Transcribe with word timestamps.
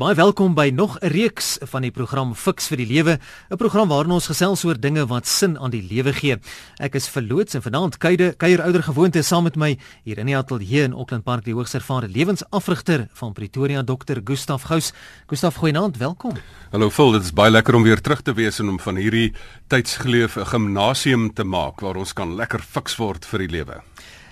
Baie 0.00 0.16
welkom 0.16 0.54
by 0.56 0.70
nog 0.72 0.96
'n 0.98 1.12
reeks 1.12 1.58
van 1.60 1.82
die 1.82 1.90
program 1.90 2.34
Fix 2.34 2.68
vir 2.68 2.76
die 2.76 2.86
Lewe, 2.86 3.18
'n 3.50 3.56
program 3.56 3.88
waarin 3.88 4.12
ons 4.12 4.26
gesels 4.26 4.64
oor 4.64 4.80
dinge 4.80 5.06
wat 5.06 5.26
sin 5.26 5.58
aan 5.58 5.70
die 5.70 5.82
lewe 5.82 6.12
gee. 6.12 6.36
Ek 6.78 6.94
is 6.94 7.08
verloots 7.08 7.54
en 7.54 7.62
vanaand 7.62 7.98
kuier 7.98 8.34
kuier 8.36 8.62
ouer 8.62 8.82
gewoonte 8.82 9.22
saam 9.22 9.44
met 9.44 9.56
my 9.56 9.78
hier 10.04 10.18
in 10.18 10.26
die 10.26 10.36
ateljee 10.36 10.84
in 10.84 10.94
Auckland 10.94 11.24
Park 11.24 11.44
die 11.44 11.52
hoogs 11.52 11.74
ervare 11.74 12.08
lewensafrigter 12.08 13.08
van 13.12 13.32
Pretoria 13.32 13.82
Dr. 13.82 14.20
Gustaf 14.24 14.62
Gous. 14.62 14.92
Gustaf, 15.26 15.56
goeienaand, 15.56 15.98
welkom. 15.98 16.32
Hallo 16.70 16.90
Phil, 16.90 17.12
dit 17.12 17.22
is 17.22 17.32
baie 17.32 17.50
lekker 17.50 17.74
om 17.74 17.82
weer 17.82 18.00
terug 18.00 18.22
te 18.22 18.32
wees 18.32 18.58
en 18.58 18.68
om 18.68 18.80
van 18.80 18.96
hierdie 18.96 19.34
tydsgeleef 19.68 20.36
'n 20.36 20.46
gimnasium 20.46 21.34
te 21.34 21.44
maak 21.44 21.80
waar 21.80 21.96
ons 21.96 22.12
kan 22.14 22.34
lekker 22.36 22.60
fiks 22.60 22.96
word 22.96 23.26
vir 23.26 23.38
die 23.38 23.48
lewe. 23.48 23.82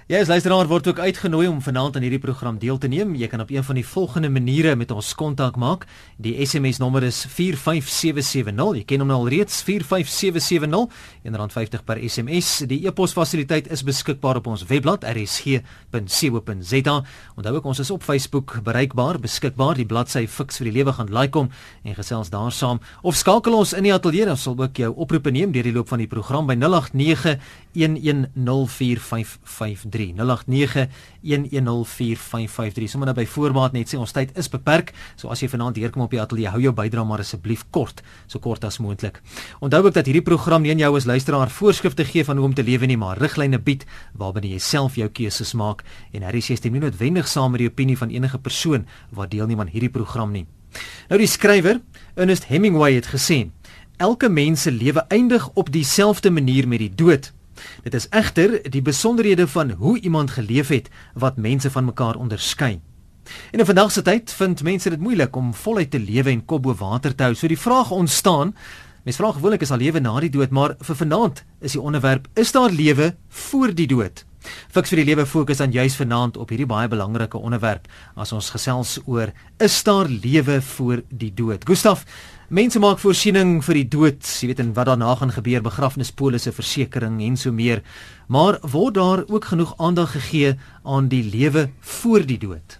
Jy 0.09 0.23
as 0.23 0.31
luisteraar 0.33 0.65
word 0.71 0.87
ook 0.89 1.01
uitgenooi 1.05 1.51
om 1.51 1.59
vanaand 1.61 1.99
aan 1.99 2.05
hierdie 2.07 2.23
program 2.23 2.57
deel 2.57 2.79
te 2.81 2.89
neem. 2.89 3.11
Jy 3.21 3.27
kan 3.29 3.45
op 3.45 3.53
een 3.53 3.61
van 3.61 3.77
die 3.77 3.85
volgende 3.85 4.33
maniere 4.33 4.73
met 4.73 4.89
ons 4.89 5.13
kontak 5.13 5.61
maak. 5.61 5.85
Die 6.17 6.33
SMS 6.47 6.81
nommer 6.81 7.05
is 7.05 7.29
45770. 7.29 8.79
Jy 8.79 8.87
ken 8.89 9.05
hom 9.05 9.13
al 9.13 9.29
reeds 9.29 9.61
45770 9.67 10.89
en 11.29 11.37
dan 11.37 11.53
50 11.53 11.85
per 11.85 12.01
SMS. 12.01 12.65
Die 12.71 12.89
e-pos 12.89 13.13
fasiliteit 13.13 13.69
is 13.69 13.85
beskikbaar 13.85 14.41
op 14.41 14.49
ons 14.49 14.65
webblad 14.71 15.05
rsg.co.za. 15.05 16.97
Onthou 17.37 17.55
ook 17.59 17.69
ons 17.69 17.83
is 17.85 17.93
op 17.93 18.01
Facebook 18.03 18.65
bereikbaar, 18.65 19.21
beskikbaar. 19.21 19.77
Die 19.77 19.91
bladsy 19.93 20.25
Fix 20.25 20.57
vir 20.63 20.71
die 20.71 20.77
lewe 20.79 20.97
gaan 20.97 21.13
like 21.13 21.37
hom 21.37 21.53
en 21.85 21.93
gesels 22.01 22.33
daar 22.33 22.49
saam 22.49 22.81
of 23.03 23.13
skakel 23.21 23.53
ons 23.61 23.77
in 23.77 23.85
die 23.85 23.93
ateljee. 23.93 24.25
Ons 24.33 24.49
sal 24.49 24.57
ook 24.57 24.73
jou 24.81 24.89
oproepe 24.97 25.29
neem 25.37 25.53
deur 25.53 25.69
die 25.69 25.77
loop 25.77 25.93
van 25.93 26.01
die 26.01 26.09
program 26.09 26.49
by 26.49 26.57
089 26.57 27.37
1104553 27.77 29.98
08911045553 29.99 32.87
sommer 32.93 33.09
nou 33.11 33.17
by 33.19 33.27
voorbaat 33.29 33.73
net 33.77 33.87
sê 33.91 33.97
ons 34.01 34.15
tyd 34.15 34.29
is 34.39 34.49
beperk. 34.53 34.89
So 35.17 35.25
as 35.33 35.41
jy 35.43 35.49
vanaand 35.53 35.77
hier 35.81 35.93
kom 35.95 36.05
op 36.07 36.15
die 36.15 36.23
ateljee 36.23 36.53
hou 36.55 36.63
jou 36.63 36.75
bydrae 36.77 37.07
maar 37.09 37.23
asseblief 37.25 37.63
kort 37.75 37.99
so 38.27 38.37
kort 38.43 38.63
as 38.65 38.81
moontlik. 38.83 39.17
Onthou 39.65 39.83
ook 39.87 39.97
dat 39.97 40.07
hierdie 40.07 40.25
program 40.25 40.63
nie 40.63 40.73
aan 40.75 40.83
jou 40.83 40.93
as 40.97 41.09
luisteraar 41.09 41.51
voorskrifte 41.51 42.05
gee 42.09 42.25
van 42.25 42.37
hoe 42.39 42.49
om 42.49 42.55
te 42.55 42.67
lewe 42.67 42.87
nie 42.87 43.01
maar 43.01 43.19
riglyne 43.21 43.59
bied 43.59 43.83
waarbinne 44.19 44.53
jy 44.53 44.61
self 44.63 44.93
jou 45.01 45.09
keuses 45.09 45.55
maak. 45.55 45.85
En 46.13 46.23
hierdie 46.27 46.45
sê 46.45 46.55
stem 46.59 46.73
nie 46.77 46.85
noodwendig 46.85 47.27
saam 47.29 47.53
met 47.53 47.61
die 47.65 47.71
opinie 47.71 47.99
van 47.99 48.15
enige 48.15 48.39
persoon 48.39 48.87
wat 49.11 49.31
deelneem 49.35 49.61
aan 49.61 49.73
hierdie 49.73 49.93
program 49.93 50.33
nie? 50.33 50.47
Nou 51.09 51.19
die 51.21 51.31
skrywer 51.31 51.81
Ernest 52.15 52.49
Hemingway 52.51 52.95
het 52.99 53.09
gesê 53.15 53.49
elke 53.99 54.29
mens 54.31 54.63
se 54.63 54.71
lewe 54.71 55.03
eindig 55.09 55.49
op 55.59 55.73
dieselfde 55.73 56.31
manier 56.31 56.69
met 56.69 56.85
die 56.85 56.93
dood 56.95 57.33
Dit 57.83 57.95
is 57.95 58.09
egter 58.11 58.59
die 58.71 58.83
besonderhede 58.83 59.49
van 59.49 59.71
hoe 59.71 60.01
iemand 60.01 60.31
geleef 60.31 60.69
het 60.69 60.91
wat 61.15 61.37
mense 61.37 61.71
van 61.71 61.85
mekaar 61.85 62.17
onderskei. 62.17 62.81
En 63.53 63.59
in 63.59 63.67
vandag 63.67 63.93
se 63.93 64.03
tyd 64.03 64.33
vind 64.33 64.63
mense 64.63 64.91
dit 64.91 65.01
moeilik 65.01 65.37
om 65.37 65.55
voluit 65.55 65.91
te 65.91 66.01
lewe 66.01 66.31
en 66.31 66.45
kop 66.45 66.63
bo 66.63 66.75
water 66.75 67.15
te 67.15 67.23
hou. 67.29 67.35
So 67.35 67.49
die 67.49 67.61
vraag 67.61 67.91
ontstaan, 67.91 68.55
mense 69.05 69.21
vra 69.23 69.33
gewoonlik 69.33 69.65
is 69.67 69.73
al 69.75 69.83
lewe 69.83 70.01
na 70.01 70.15
die 70.21 70.33
dood, 70.33 70.51
maar 70.51 70.77
vir 70.81 70.97
vanaand 70.97 71.45
is 71.61 71.77
die 71.77 71.83
onderwerp 71.83 72.29
is 72.35 72.53
daar 72.53 72.71
lewe 72.71 73.15
voor 73.29 73.75
die 73.75 73.87
dood? 73.87 74.25
Fiks 74.73 74.93
vir 74.93 75.03
die 75.03 75.09
lewe 75.11 75.27
fokus 75.27 75.61
dan 75.61 75.75
juis 75.75 75.97
vanaand 75.99 76.37
op 76.41 76.53
hierdie 76.53 76.69
baie 76.69 76.89
belangrike 76.89 77.39
onderwerp 77.39 77.89
as 78.17 78.33
ons 78.33 78.51
gesels 78.55 78.99
oor 79.05 79.33
is 79.65 79.83
daar 79.85 80.09
lewe 80.09 80.61
voor 80.75 81.03
die 81.11 81.33
dood. 81.35 81.67
Gustaf, 81.69 82.05
Mense 82.49 82.81
maak 82.81 82.97
voorsiening 82.97 83.59
vir 83.61 83.77
die 83.77 83.89
dood, 83.93 84.25
jy 84.41 84.47
weet 84.49 84.61
en 84.63 84.71
wat 84.73 84.89
daarna 84.89 85.11
gaan 85.21 85.35
gebeur, 85.35 85.61
begrafnispolisse, 85.67 86.49
versekerings 86.57 87.21
en 87.27 87.35
so 87.37 87.53
meer. 87.53 87.83
Maar 88.33 88.57
word 88.65 88.95
daar 88.97 89.21
ook 89.29 89.51
genoeg 89.51 89.75
aandag 89.77 90.15
gegee 90.15 90.55
aan 90.81 91.11
die 91.13 91.21
lewe 91.29 91.67
voor 92.01 92.25
die 92.25 92.39
dood? 92.41 92.79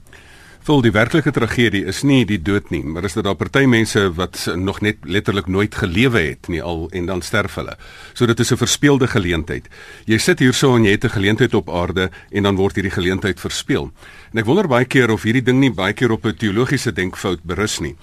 Vol 0.65 0.81
die 0.81 0.93
werklike 0.93 1.35
tragedie 1.37 1.83
is 1.85 2.01
nie 2.01 2.23
die 2.25 2.41
dood 2.41 2.73
nie, 2.73 2.81
maar 2.81 3.05
is 3.05 3.19
dit 3.19 3.27
daar 3.29 3.37
party 3.37 3.67
mense 3.69 4.07
wat 4.17 4.47
nog 4.57 4.81
net 4.81 5.05
letterlik 5.05 5.53
nooit 5.53 5.77
gelewe 5.77 6.23
het 6.31 6.49
nie 6.49 6.63
al 6.65 6.89
en 6.89 7.11
dan 7.13 7.21
sterf 7.21 7.61
hulle. 7.61 7.77
So 8.15 8.25
dit 8.25 8.41
is 8.41 8.53
'n 8.53 8.57
verspeelde 8.57 9.07
geleentheid. 9.07 9.69
Jy 10.07 10.19
sit 10.19 10.39
hierso 10.39 10.77
en 10.77 10.85
jy 10.85 10.97
het 10.97 11.05
'n 11.05 11.17
geleentheid 11.21 11.55
op 11.55 11.69
aarde 11.69 12.11
en 12.31 12.43
dan 12.43 12.57
word 12.57 12.75
hierdie 12.75 12.97
geleentheid 12.97 13.41
verspeel. 13.41 13.93
En 14.33 14.39
ek 14.39 14.47
wonder 14.47 14.69
baie 14.69 14.87
keer 14.87 15.11
of 15.11 15.23
hierdie 15.23 15.45
ding 15.45 15.61
nie 15.61 15.73
baie 15.73 15.93
keer 15.93 16.11
op 16.11 16.25
'n 16.25 16.37
teologiese 16.37 16.93
denkfout 16.93 17.45
berus 17.45 17.81
nie 17.81 17.97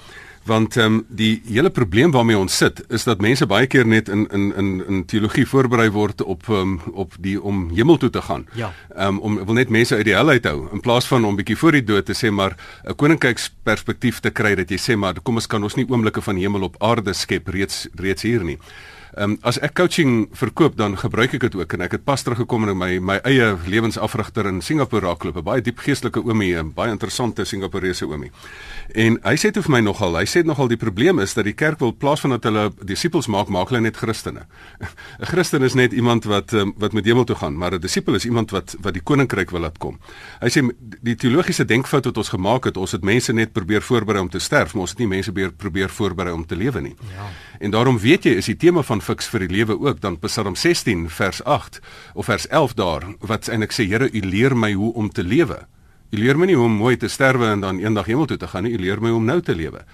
want 0.45 0.77
ehm 0.77 0.85
um, 0.85 1.05
die 1.09 1.41
hele 1.49 1.69
probleem 1.69 2.11
waarmee 2.11 2.37
ons 2.37 2.57
sit 2.57 2.83
is 2.93 3.03
dat 3.03 3.21
mense 3.21 3.45
baie 3.49 3.67
keer 3.67 3.87
net 3.87 4.09
in 4.09 4.27
in 4.31 4.53
in 4.55 4.83
in 4.87 5.05
teologie 5.05 5.45
voorberei 5.49 5.89
word 5.89 6.21
op 6.21 6.47
um, 6.49 6.79
op 6.93 7.15
die 7.19 7.41
om 7.41 7.69
hemel 7.73 7.97
toe 7.97 8.09
te 8.09 8.21
gaan. 8.21 8.45
Ja. 8.53 8.73
Ehm 8.95 9.07
um, 9.07 9.19
om 9.19 9.45
wil 9.45 9.57
net 9.57 9.69
mense 9.69 9.95
uit 9.95 10.05
die 10.05 10.13
hel 10.13 10.29
uithou 10.29 10.67
in 10.71 10.79
plaas 10.79 11.07
van 11.07 11.25
om 11.25 11.35
bietjie 11.35 11.57
voor 11.57 11.71
die 11.71 11.83
dood 11.83 12.05
te 12.05 12.13
sê 12.13 12.31
maar 12.31 12.57
'n 12.83 12.95
koninkryksperspektief 12.95 14.19
te 14.19 14.29
kry 14.29 14.55
dat 14.55 14.69
jy 14.69 14.77
sê 14.77 14.97
maar 14.97 15.21
kom 15.23 15.35
ons 15.35 15.47
kan 15.47 15.63
ons 15.63 15.75
nie 15.75 15.89
oomblikke 15.89 16.21
van 16.21 16.35
hemel 16.35 16.61
op 16.61 16.75
aarde 16.79 17.13
skep 17.13 17.47
reeds 17.47 17.87
reeds 17.95 18.21
hier 18.21 18.43
nie. 18.43 18.59
Ehm 19.15 19.31
um, 19.31 19.37
as 19.47 19.55
ek 19.63 19.77
coaching 19.79 20.25
verkoop 20.35 20.73
dan 20.75 20.97
gebruik 20.99 21.37
ek 21.37 21.45
dit 21.45 21.53
ook 21.55 21.73
en 21.77 21.85
ek 21.85 21.93
het 21.95 22.03
pas 22.03 22.19
teruggekom 22.19 22.65
in 22.67 22.75
my 22.75 22.97
my 22.99 23.15
eie 23.23 23.53
lewensafrigter 23.63 24.49
in 24.49 24.59
Singapore 24.61 25.05
raakloop, 25.05 25.37
'n 25.37 25.43
baie 25.43 25.61
diep 25.61 25.79
geestelike 25.79 26.19
oomie, 26.19 26.51
'n 26.55 26.73
baie 26.75 26.91
interessante 26.91 27.45
Singaporese 27.45 28.05
oomie. 28.05 28.31
En 28.93 29.17
hy 29.23 29.35
sê 29.35 29.51
dit 29.51 29.63
vir 29.63 29.71
my 29.71 29.79
nogal, 29.79 30.17
hy 30.17 30.25
sê 30.25 30.43
nogal 30.43 30.67
die 30.67 30.77
probleem 30.77 31.19
is 31.19 31.33
dat 31.33 31.45
die 31.45 31.53
kerk 31.53 31.79
wil 31.79 31.93
plaas 31.93 32.19
van 32.19 32.31
dat 32.31 32.43
hulle 32.43 32.71
disippels 32.83 33.27
maak, 33.27 33.47
maak 33.47 33.69
hulle 33.69 33.81
net 33.81 33.95
Christene. 33.95 34.47
'n 35.19 35.25
Christen 35.25 35.63
is 35.63 35.75
net 35.75 35.93
iemand 35.93 36.25
wat 36.25 36.53
um, 36.53 36.73
wat 36.77 36.93
met 36.93 37.05
hemel 37.05 37.23
toe 37.23 37.35
gaan, 37.35 37.55
maar 37.57 37.71
'n 37.71 37.79
disipel 37.79 38.15
is 38.15 38.25
iemand 38.25 38.51
wat 38.51 38.75
wat 38.81 38.93
die 38.93 39.03
koninkryk 39.03 39.51
wil 39.51 39.61
laat 39.61 39.77
kom. 39.77 39.97
Hy 40.41 40.49
sê 40.49 40.61
die 41.01 41.15
teologiese 41.15 41.65
denkfout 41.65 42.05
wat 42.05 42.17
ons 42.17 42.29
gemaak 42.29 42.65
het, 42.65 42.77
ons 42.77 42.91
het 42.91 43.03
mense 43.03 43.33
net 43.33 43.53
probeer 43.53 43.81
voorberei 43.81 44.21
om 44.21 44.29
te 44.29 44.39
sterf, 44.39 44.73
maar 44.73 44.81
ons 44.81 44.89
het 44.89 44.99
nie 44.99 45.07
mense 45.07 45.31
probeer 45.31 45.51
probeer 45.51 45.89
voorberei 45.89 46.33
om 46.33 46.45
te 46.45 46.55
lewe 46.55 46.81
nie. 46.81 46.95
Ja. 47.15 47.29
En 47.59 47.71
daarom 47.71 47.97
weet 47.99 48.23
jy, 48.23 48.31
is 48.31 48.45
die 48.45 48.57
tema 48.57 48.81
van 48.81 49.01
fiks 49.05 49.29
vir 49.29 49.45
die 49.45 49.53
lewe 49.53 49.77
ook 49.79 50.01
dan 50.01 50.17
Psalm 50.23 50.55
16 50.57 51.07
vers 51.13 51.43
8 51.43 51.79
of 52.13 52.25
vers 52.25 52.47
11 52.47 52.73
daar 52.79 53.05
wat 53.19 53.49
eintlik 53.49 53.75
sê 53.75 53.85
Here, 53.89 54.09
U 54.09 54.21
leer 54.25 54.55
my 54.57 54.73
hoe 54.73 54.93
om 54.93 55.09
te 55.09 55.23
lewe. 55.23 55.61
U 56.11 56.17
leer 56.17 56.37
my 56.37 56.49
nie 56.49 56.57
hoe 56.57 56.65
om 56.65 56.77
mooi 56.79 56.95
te 56.97 57.07
sterwe 57.07 57.51
en 57.53 57.61
dan 57.61 57.79
eendag 57.79 58.09
hemel 58.09 58.25
toe 58.25 58.37
te 58.37 58.47
gaan 58.47 58.65
nie. 58.65 58.73
U 58.73 58.81
leer 58.81 59.01
my 59.01 59.13
hoe 59.13 59.21
om 59.21 59.25
nou 59.29 59.41
te 59.41 59.55
lewe. 59.55 59.85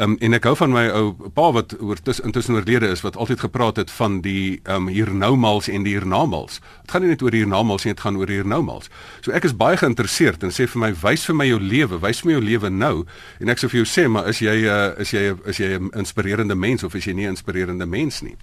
Um, 0.00 0.16
en 0.24 0.32
ek 0.32 0.46
hou 0.48 0.54
van 0.56 0.72
my 0.72 0.86
ou 0.96 1.30
pa 1.36 1.50
wat 1.52 1.74
oor 1.76 1.98
tussen 2.00 2.24
intussen 2.30 2.56
oorlede 2.56 2.88
is 2.88 3.02
wat 3.04 3.16
altyd 3.20 3.42
gepraat 3.44 3.76
het 3.76 3.90
van 3.92 4.22
die 4.24 4.60
um, 4.64 4.88
hiernoumals 4.88 5.68
en 5.68 5.84
die 5.84 5.92
hiernamals. 5.92 6.62
Dit 6.86 6.94
gaan 6.94 7.04
nie 7.04 7.10
net 7.12 7.22
oor 7.22 7.36
hiernamals 7.36 7.84
nie, 7.84 7.92
dit 7.92 8.00
gaan 8.00 8.16
oor 8.16 8.32
hiernoumals. 8.32 8.88
So 9.20 9.36
ek 9.36 9.44
is 9.44 9.56
baie 9.56 9.76
geïnteresseerd 9.76 10.46
en 10.48 10.54
sê 10.54 10.64
vir 10.64 10.80
my 10.80 10.92
wys 11.02 11.26
vir 11.28 11.36
my 11.36 11.48
jou 11.50 11.60
lewe, 11.60 12.00
wys 12.00 12.22
vir 12.22 12.30
my 12.30 12.38
jou 12.38 12.44
lewe 12.48 12.72
nou 12.72 12.94
en 13.40 13.52
ek 13.52 13.60
sê 13.60 13.68
vir 13.68 13.82
jou 13.82 13.88
sê 13.92 14.06
maar 14.08 14.32
is 14.32 14.40
jy 14.40 14.56
uh, 14.64 14.94
is 15.02 15.12
jy 15.12 15.26
is 15.52 15.60
jy 15.60 15.70
'n 15.76 15.92
inspirerende 15.92 16.56
mens 16.56 16.84
of 16.88 16.94
is 16.94 17.04
jy 17.04 17.12
nie 17.12 17.26
'n 17.26 17.36
inspirerende 17.36 17.86
mens 17.86 18.22
nie? 18.22 18.36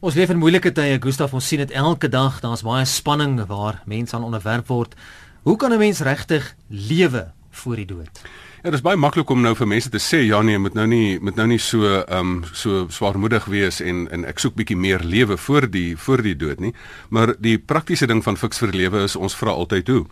Ons 0.00 0.14
leef 0.14 0.30
in 0.30 0.38
moeilike 0.38 0.72
tye, 0.72 0.98
Gustaf, 0.98 1.34
ons 1.34 1.46
sien 1.46 1.58
dit 1.58 1.70
elke 1.70 2.08
dag. 2.08 2.40
Daar's 2.40 2.62
baie 2.62 2.84
spanning 2.84 3.46
waar 3.46 3.82
mense 3.84 4.16
aan 4.16 4.24
onderwerp 4.24 4.66
word. 4.66 4.94
Hoe 5.42 5.56
kan 5.56 5.72
'n 5.72 5.78
mens 5.78 6.00
regtig 6.00 6.56
lewe 6.68 7.32
voor 7.50 7.76
die 7.76 7.86
dood? 7.86 8.20
Ja, 8.60 8.68
dit 8.68 8.74
is 8.74 8.84
baie 8.84 8.98
maklik 9.00 9.30
om 9.32 9.40
nou 9.40 9.54
vir 9.56 9.68
mense 9.70 9.88
te 9.88 9.98
sê 10.02 10.18
ja 10.26 10.42
nee, 10.44 10.58
moet 10.60 10.74
nou 10.76 10.84
nie 10.86 11.18
moet 11.24 11.38
nou 11.40 11.46
nie 11.48 11.58
so 11.58 11.88
ehm 11.88 12.18
um, 12.18 12.44
so 12.52 12.82
swaarmoedig 12.92 13.46
wees 13.48 13.80
en 13.80 14.02
en 14.12 14.26
ek 14.28 14.42
soek 14.42 14.54
bietjie 14.58 14.76
meer 14.76 15.00
lewe 15.00 15.38
voor 15.40 15.64
die 15.70 15.96
voor 15.96 16.22
die 16.22 16.36
dood 16.36 16.60
nie. 16.60 16.74
Maar 17.08 17.34
die 17.40 17.56
praktiese 17.58 18.06
ding 18.06 18.20
van 18.22 18.36
fiks 18.36 18.60
vir 18.60 18.74
lewe 18.76 19.04
is 19.08 19.16
ons 19.16 19.36
vra 19.36 19.56
altyd 19.56 19.88
hoe. 19.88 20.04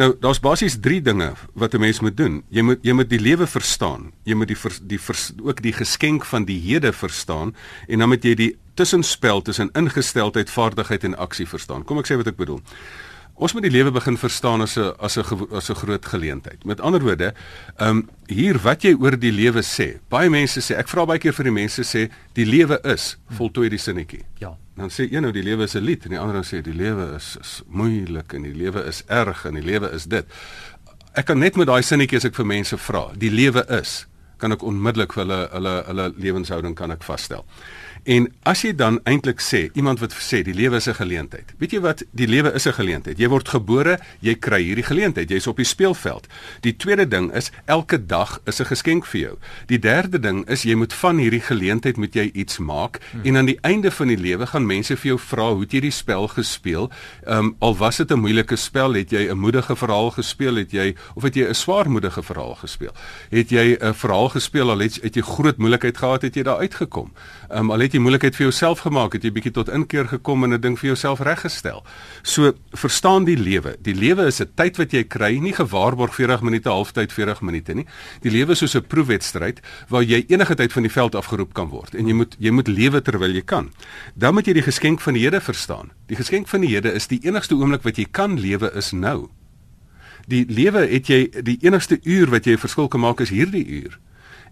Nou, 0.00 0.14
daar's 0.20 0.40
basies 0.40 0.78
3 0.80 1.02
dinge 1.02 1.34
wat 1.52 1.74
'n 1.74 1.80
mens 1.80 2.00
moet 2.00 2.16
doen. 2.16 2.42
Jy 2.48 2.62
moet 2.62 2.78
jy 2.82 2.92
moet 2.92 3.10
die 3.10 3.20
lewe 3.20 3.46
verstaan. 3.46 4.12
Jy 4.24 4.34
moet 4.34 4.48
die 4.48 4.56
vers, 4.56 4.80
die 4.82 5.00
vers, 5.00 5.32
ook 5.42 5.62
die 5.62 5.72
geskenk 5.72 6.24
van 6.24 6.44
die 6.44 6.60
hede 6.60 6.92
verstaan 6.92 7.54
en 7.88 7.98
dan 7.98 8.08
moet 8.08 8.24
jy 8.24 8.34
die 8.34 8.56
tussenspel 8.74 9.42
tussen 9.42 9.70
ingesteldheid, 9.72 10.50
vaardigheid 10.50 11.04
en 11.04 11.16
aksie 11.16 11.46
verstaan. 11.46 11.84
Kom 11.84 11.98
ek 11.98 12.06
sê 12.06 12.16
wat 12.16 12.26
ek 12.26 12.36
bedoel. 12.36 12.60
Ons 13.40 13.54
moet 13.56 13.64
die 13.64 13.72
lewe 13.72 13.88
begin 13.88 14.18
verstaan 14.20 14.60
as 14.60 14.76
'n 14.76 14.92
as 15.00 15.16
'n 15.16 15.48
as 15.56 15.70
'n 15.70 15.74
groot 15.74 16.06
geleentheid. 16.06 16.64
Met 16.64 16.80
ander 16.80 17.00
woorde, 17.00 17.34
ehm 17.76 17.88
um, 17.88 18.08
hier 18.26 18.58
wat 18.58 18.82
jy 18.82 18.94
oor 19.00 19.18
die 19.18 19.32
lewe 19.32 19.62
sê. 19.62 19.98
Baie 20.08 20.28
mense 20.28 20.60
sê, 20.60 20.76
ek 20.76 20.88
vra 20.88 21.06
baie 21.06 21.18
keer 21.18 21.32
vir 21.32 21.44
die 21.44 21.52
mense 21.52 21.82
sê, 21.82 22.10
die 22.34 22.44
lewe 22.44 22.78
is 22.84 23.16
voltooi 23.30 23.68
die 23.68 23.78
sinnetjie. 23.78 24.24
Ja. 24.38 24.56
Dan 24.76 24.90
sê 24.90 25.08
een 25.10 25.22
nou 25.22 25.32
die 25.32 25.42
lewe 25.42 25.62
is 25.62 25.74
'n 25.74 25.84
lied 25.84 26.04
en 26.04 26.10
die 26.10 26.18
ander 26.18 26.44
sê 26.44 26.60
die 26.60 26.74
lewe 26.74 27.14
is 27.16 27.36
is 27.40 27.62
moeilik 27.66 28.32
en 28.34 28.42
die 28.42 28.54
lewe 28.54 28.84
is 28.84 29.02
erg 29.08 29.46
en 29.46 29.54
die 29.54 29.64
lewe 29.64 29.90
is 29.90 30.04
dit. 30.04 30.26
Ek 31.14 31.26
kan 31.26 31.38
net 31.38 31.56
met 31.56 31.66
daai 31.66 31.82
sinnetjie 31.82 32.16
as 32.16 32.24
ek 32.24 32.34
vir 32.34 32.46
mense 32.46 32.76
vra, 32.76 33.10
die 33.16 33.30
lewe 33.30 33.64
is, 33.80 34.06
kan 34.40 34.52
ek 34.56 34.64
onmiddellik 34.66 35.12
hulle 35.20 35.48
hulle 35.52 35.76
hulle 35.86 36.12
lewenshouding 36.16 36.74
kan 36.74 36.90
ek 36.96 37.06
vasstel. 37.06 37.44
En 38.08 38.26
as 38.48 38.62
jy 38.64 38.72
dan 38.72 38.96
eintlik 39.04 39.42
sê, 39.44 39.66
iemand 39.76 40.00
wat 40.00 40.14
sê 40.16 40.40
die 40.44 40.54
lewe 40.56 40.76
is 40.76 40.88
'n 40.88 40.94
geleentheid. 40.94 41.52
Weet 41.58 41.70
jy 41.72 41.80
wat? 41.80 42.02
Die 42.12 42.26
lewe 42.26 42.52
is 42.52 42.66
'n 42.66 42.72
geleentheid. 42.72 43.18
Jy 43.18 43.28
word 43.28 43.48
gebore, 43.48 43.98
jy 44.20 44.34
kry 44.34 44.62
hierdie 44.62 44.84
geleentheid. 44.84 45.28
Jy's 45.28 45.46
op 45.46 45.56
die 45.56 45.64
speelveld. 45.64 46.26
Die 46.60 46.76
tweede 46.76 47.08
ding 47.08 47.32
is 47.34 47.50
elke 47.66 48.06
dag 48.06 48.40
is 48.46 48.60
'n 48.60 48.64
geskenk 48.64 49.06
vir 49.06 49.20
jou. 49.20 49.38
Die 49.66 49.78
derde 49.78 50.18
ding 50.18 50.48
is 50.48 50.62
jy 50.62 50.74
moet 50.74 50.92
van 50.92 51.18
hierdie 51.18 51.40
geleentheid 51.40 51.96
moet 51.96 52.14
jy 52.14 52.30
iets 52.32 52.58
maak 52.58 53.00
hmm. 53.12 53.20
en 53.24 53.36
aan 53.36 53.46
die 53.46 53.58
einde 53.60 53.90
van 53.90 54.06
die 54.06 54.16
lewe 54.16 54.46
gaan 54.46 54.66
mense 54.66 54.96
vir 54.96 55.08
jou 55.08 55.18
vra 55.18 55.52
hoe 55.52 55.60
het 55.60 55.72
jy 55.72 55.80
die 55.80 55.90
spel 55.90 56.28
gespeel? 56.28 56.90
Ehm 57.26 57.38
um, 57.38 57.56
al 57.58 57.76
was 57.76 57.96
dit 57.96 58.10
'n 58.10 58.18
moeilike 58.18 58.56
spel, 58.56 58.94
het 58.94 59.10
jy 59.10 59.28
'n 59.28 59.38
moedige 59.38 59.76
verhaal 59.76 60.10
gespeel, 60.10 60.54
het 60.54 60.70
jy 60.70 60.94
of 61.14 61.22
het 61.22 61.34
jy 61.34 61.48
'n 61.48 61.54
swaarmoedige 61.54 62.22
verhaal 62.22 62.54
gespeel? 62.54 62.94
Het 63.30 63.50
jy 63.50 63.76
'n 63.80 63.94
verhaal 63.94 64.28
gespeel 64.30 64.70
al 64.70 64.82
het, 64.84 64.98
het 65.02 65.16
jy 65.18 65.22
groot 65.26 65.58
moeilikheid 65.58 65.98
gehad 65.98 66.22
het 66.26 66.36
jy 66.38 66.44
daar 66.46 66.62
uitgekom. 66.64 67.10
Ehm 67.48 67.68
um, 67.68 67.70
al 67.74 67.84
het 67.84 67.94
jy 67.94 68.00
moeilikheid 68.00 68.36
vir 68.36 68.46
jouself 68.48 68.84
gemaak, 68.86 69.12
het 69.12 69.24
jy 69.24 69.32
bietjie 69.32 69.52
tot 69.52 69.68
inkeer 69.68 70.08
gekom 70.08 70.44
en 70.44 70.54
'n 70.54 70.60
ding 70.60 70.78
vir 70.78 70.86
jouself 70.92 71.20
reggestel. 71.20 71.84
So 72.22 72.52
verstaan 72.72 73.24
die 73.24 73.36
lewe. 73.36 73.76
Die 73.80 73.94
lewe 73.94 74.26
is 74.26 74.40
'n 74.40 74.50
tyd 74.54 74.76
wat 74.76 74.92
jy 74.92 75.04
kry, 75.04 75.38
nie 75.38 75.52
gewaarborg 75.52 76.14
40 76.14 76.42
minute, 76.42 76.68
halftyd 76.68 77.12
40 77.12 77.40
minute 77.40 77.74
nie. 77.74 77.86
Die 78.22 78.30
lewe 78.30 78.52
is 78.52 78.58
soos 78.58 78.74
'n 78.74 78.86
proefwedstryd 78.86 79.60
waar 79.88 80.02
jy 80.02 80.24
enige 80.28 80.54
tyd 80.54 80.72
van 80.72 80.82
die 80.82 80.92
veld 80.92 81.14
afgeroep 81.14 81.52
kan 81.52 81.68
word 81.68 81.94
en 81.94 82.06
jy 82.06 82.14
moet 82.14 82.36
jy 82.38 82.50
moet 82.50 82.68
lewe 82.68 83.02
terwyl 83.02 83.34
jy 83.34 83.42
kan. 83.42 83.70
Dan 84.14 84.34
moet 84.34 84.46
jy 84.46 84.52
die 84.52 84.62
geskenk 84.62 85.00
van 85.00 85.14
die 85.14 85.20
Here 85.20 85.40
verstaan. 85.40 85.90
Die 86.06 86.16
geskenk 86.16 86.48
van 86.48 86.60
die 86.60 86.68
Here 86.68 86.92
is 86.92 87.06
die 87.06 87.20
enigste 87.22 87.54
oomblik 87.54 87.82
wat 87.82 87.96
jy 87.96 88.06
kan 88.10 88.40
lewe 88.40 88.72
is 88.74 88.92
nou 88.92 89.28
die 90.30 90.44
lewe 90.48 90.84
het 90.90 91.08
jy 91.10 91.24
die 91.46 91.58
enigste 91.66 91.98
uur 92.02 92.30
wat 92.30 92.46
jy 92.46 92.54
'n 92.54 92.64
verskil 92.64 92.88
kan 92.88 93.00
maak 93.00 93.20
is 93.20 93.30
hierdie 93.30 93.66
uur. 93.66 93.98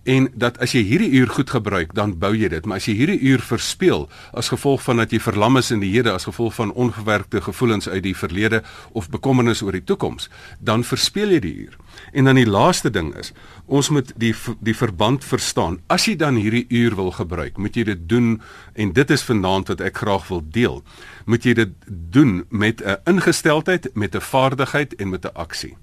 En 0.08 0.28
dat 0.40 0.56
as 0.64 0.72
jy 0.72 0.80
hierdie 0.88 1.10
uur 1.20 1.28
goed 1.36 1.50
gebruik, 1.52 1.92
dan 1.96 2.14
bou 2.20 2.30
jy 2.32 2.48
dit, 2.48 2.64
maar 2.64 2.80
as 2.80 2.86
jy 2.88 2.94
hierdie 2.96 3.18
uur 3.28 3.42
verspeel 3.44 4.06
as 4.32 4.48
gevolg 4.48 4.80
van 4.86 5.02
dat 5.02 5.12
jy 5.12 5.20
verlam 5.20 5.60
is 5.60 5.68
in 5.74 5.82
die 5.84 5.90
hede 5.92 6.14
as 6.14 6.24
gevolg 6.28 6.54
van 6.56 6.72
ongewerkte 6.72 7.42
gevoelens 7.44 7.88
uit 7.88 8.02
die 8.06 8.16
verlede 8.16 8.62
of 8.96 9.10
bekommernis 9.12 9.60
oor 9.62 9.76
die 9.76 9.84
toekoms, 9.84 10.30
dan 10.64 10.84
verspeel 10.86 11.34
jy 11.36 11.40
die 11.44 11.54
uur. 11.66 11.76
En 12.16 12.30
dan 12.30 12.40
die 12.40 12.48
laaste 12.48 12.90
ding 12.94 13.12
is, 13.20 13.34
ons 13.66 13.90
moet 13.92 14.14
die 14.16 14.32
die 14.64 14.76
verband 14.76 15.24
verstaan. 15.24 15.80
As 15.92 16.06
jy 16.08 16.16
dan 16.16 16.40
hierdie 16.40 16.64
uur 16.72 16.96
wil 16.96 17.12
gebruik, 17.12 17.58
moet 17.60 17.76
jy 17.76 17.84
dit 17.92 18.08
doen 18.08 18.38
en 18.74 18.92
dit 18.96 19.10
is 19.10 19.26
vanaand 19.28 19.74
wat 19.74 19.84
ek 19.84 20.00
graag 20.04 20.28
wil 20.32 20.44
deel 20.44 20.82
moet 21.28 21.44
jy 21.44 21.52
dit 21.58 21.72
doen 21.86 22.44
met 22.48 22.80
'n 22.80 22.96
ingesteldheid, 23.04 23.90
met 23.94 24.14
'n 24.14 24.20
vaardigheid 24.20 24.94
en 24.96 25.08
met 25.08 25.24
'n 25.24 25.34
aksie. 25.34 25.76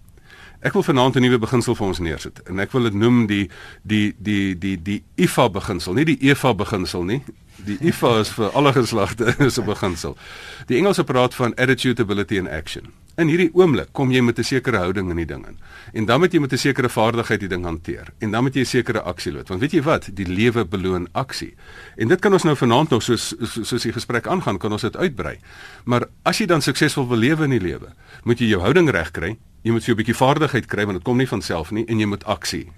Ek 0.66 0.74
wil 0.74 0.84
vanaand 0.84 1.16
'n 1.16 1.22
nuwe 1.22 1.38
beginsel 1.38 1.76
vir 1.78 1.88
ons 1.88 2.00
neersit 2.00 2.40
en 2.50 2.60
ek 2.60 2.72
wil 2.74 2.84
dit 2.90 2.94
noem 2.94 3.28
die 3.28 3.50
die 3.84 4.16
die 4.18 4.58
die 4.58 4.78
die 4.82 5.04
IFA 5.16 5.50
beginsel, 5.50 5.94
nie 5.94 6.06
die 6.06 6.18
EVA 6.30 6.54
beginsel 6.54 7.04
nie. 7.04 7.22
Die 7.66 7.78
IFA 7.80 8.20
is 8.20 8.30
vir 8.34 8.50
alle 8.52 8.74
geslagte 8.74 9.36
is 9.48 9.60
'n 9.60 9.66
beginsel. 9.66 10.18
Die 10.66 10.78
Engelse 10.78 11.04
praat 11.04 11.36
van 11.36 11.54
attitude, 11.56 12.02
ability 12.02 12.40
and 12.40 12.50
action. 12.50 12.94
In 13.16 13.28
hierdie 13.28 13.52
oomblik 13.54 13.94
kom 13.94 14.12
jy 14.12 14.22
met 14.22 14.40
'n 14.40 14.44
sekere 14.44 14.78
houding 14.78 15.10
in 15.10 15.16
die 15.16 15.26
ding 15.26 15.46
in. 15.48 15.58
En 15.94 16.06
dan 16.06 16.20
moet 16.20 16.34
jy 16.34 16.40
met 16.40 16.52
'n 16.52 16.58
sekere 16.58 16.90
vaardigheid 16.90 17.40
die 17.40 17.50
ding 17.50 17.64
hanteer. 17.64 18.08
En 18.20 18.32
dan 18.32 18.44
moet 18.44 18.56
jy 18.56 18.62
'n 18.62 18.66
sekere 18.66 19.02
aksie 19.02 19.32
loop. 19.32 19.48
Want 19.48 19.62
weet 19.62 19.72
jy 19.72 19.82
wat? 19.82 20.10
Die 20.14 20.28
lewe 20.28 20.66
beloon 20.66 21.08
aksie. 21.12 21.54
En 21.96 22.08
dit 22.08 22.20
kan 22.20 22.34
ons 22.34 22.44
nou 22.44 22.56
vanaand 22.56 22.90
nog 22.90 23.04
soos 23.04 23.36
soos 23.40 23.84
die 23.84 23.94
gesprek 23.94 24.28
aangaan, 24.28 24.58
kan 24.58 24.72
ons 24.72 24.82
dit 24.82 24.98
uitbrei. 24.98 25.38
Maar 25.84 26.08
as 26.24 26.38
jy 26.38 26.46
dan 26.46 26.62
suksesvol 26.62 27.08
wil 27.08 27.18
lewe 27.18 27.44
in 27.44 27.50
die 27.50 27.62
lewe, 27.62 27.94
moet 28.24 28.40
jy 28.40 28.48
jou 28.48 28.62
houding 28.62 28.90
reg 28.90 29.12
kry. 29.12 29.38
Jy 29.66 29.74
moet 29.74 29.84
so 29.84 29.92
'n 29.92 29.98
bietjie 29.98 30.16
vaardigheid 30.16 30.66
kry 30.70 30.86
want 30.86 30.98
dit 30.98 31.06
kom 31.06 31.18
nie 31.18 31.28
van 31.28 31.42
self 31.42 31.72
nie 31.72 31.86
en 31.90 32.00
jy 32.00 32.06
moet 32.06 32.24
aksie 32.24 32.72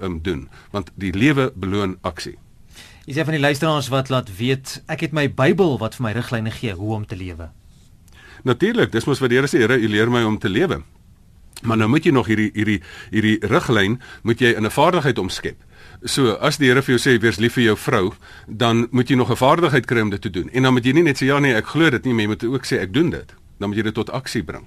um, 0.00 0.20
doen 0.22 0.48
want 0.70 0.90
die 0.94 1.12
lewe 1.12 1.50
beloon 1.54 1.98
aksie. 2.02 2.38
Is 3.06 3.16
jy 3.16 3.24
van 3.24 3.34
die 3.34 3.42
luisteraars 3.42 3.88
wat 3.88 4.08
laat 4.08 4.30
weet 4.36 4.82
ek 4.86 5.00
het 5.00 5.12
my 5.12 5.26
Bybel 5.28 5.78
wat 5.78 5.96
vir 5.96 6.02
my 6.02 6.12
riglyne 6.12 6.50
gee 6.50 6.74
hoe 6.78 6.94
om 6.94 7.06
te 7.06 7.16
lewe? 7.16 7.50
Natuurlik, 8.44 8.92
dis 8.92 9.04
mos 9.04 9.18
wat 9.18 9.30
die 9.30 9.38
Here 9.38 9.48
sê, 9.48 9.58
Here, 9.64 9.74
U 9.74 9.88
leer 9.88 10.10
my 10.10 10.22
om 10.22 10.38
te 10.38 10.48
lewe. 10.48 10.82
Maar 11.62 11.76
nou 11.76 11.88
moet 11.90 12.04
jy 12.04 12.12
nog 12.14 12.28
hierdie 12.30 12.50
hierdie 12.54 12.78
hierdie 13.10 13.38
riglyn 13.50 13.98
moet 14.22 14.38
jy 14.40 14.54
in 14.54 14.66
'n 14.66 14.70
vaardigheid 14.70 15.18
omskep. 15.18 15.56
So 16.04 16.36
as 16.38 16.58
die 16.58 16.68
Here 16.68 16.82
vir 16.82 16.98
jou 16.98 17.02
sê 17.02 17.20
wees 17.20 17.38
lief 17.38 17.54
vir 17.54 17.64
jou 17.64 17.76
vrou, 17.76 18.14
dan 18.46 18.86
moet 18.90 19.08
jy 19.08 19.16
nog 19.16 19.30
'n 19.30 19.36
vaardigheid 19.36 19.86
kry 19.86 20.00
om 20.00 20.10
dit 20.10 20.20
te 20.20 20.30
doen. 20.30 20.50
En 20.50 20.62
dan 20.62 20.72
moet 20.72 20.84
jy 20.84 20.92
nie 20.92 21.02
net 21.02 21.16
sê 21.16 21.26
ja 21.26 21.38
nee, 21.38 21.54
ek 21.54 21.66
glo 21.66 21.90
dit 21.90 22.04
nie, 22.04 22.12
maar 22.12 22.22
jy 22.22 22.28
moet 22.28 22.44
ook 22.44 22.64
sê 22.64 22.78
ek 22.78 22.92
doen 22.92 23.10
dit. 23.10 23.34
Dan 23.58 23.68
moet 23.68 23.76
jy 23.78 23.82
dit 23.82 23.94
tot 23.94 24.10
aksie 24.10 24.42
bring. 24.42 24.66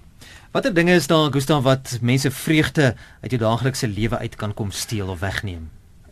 Watter 0.52 0.74
dinge 0.74 0.92
is 0.94 1.08
daar, 1.08 1.32
Gustav, 1.32 1.64
wat 1.64 1.98
mense 2.02 2.32
vreugde 2.32 2.96
uit 3.22 3.32
jou 3.32 3.38
daaglikse 3.40 3.88
lewe 3.88 4.18
uit 4.18 4.36
kan 4.36 4.54
kom 4.54 4.72
steel 4.72 5.08
of 5.08 5.20
wegneem? 5.20 5.70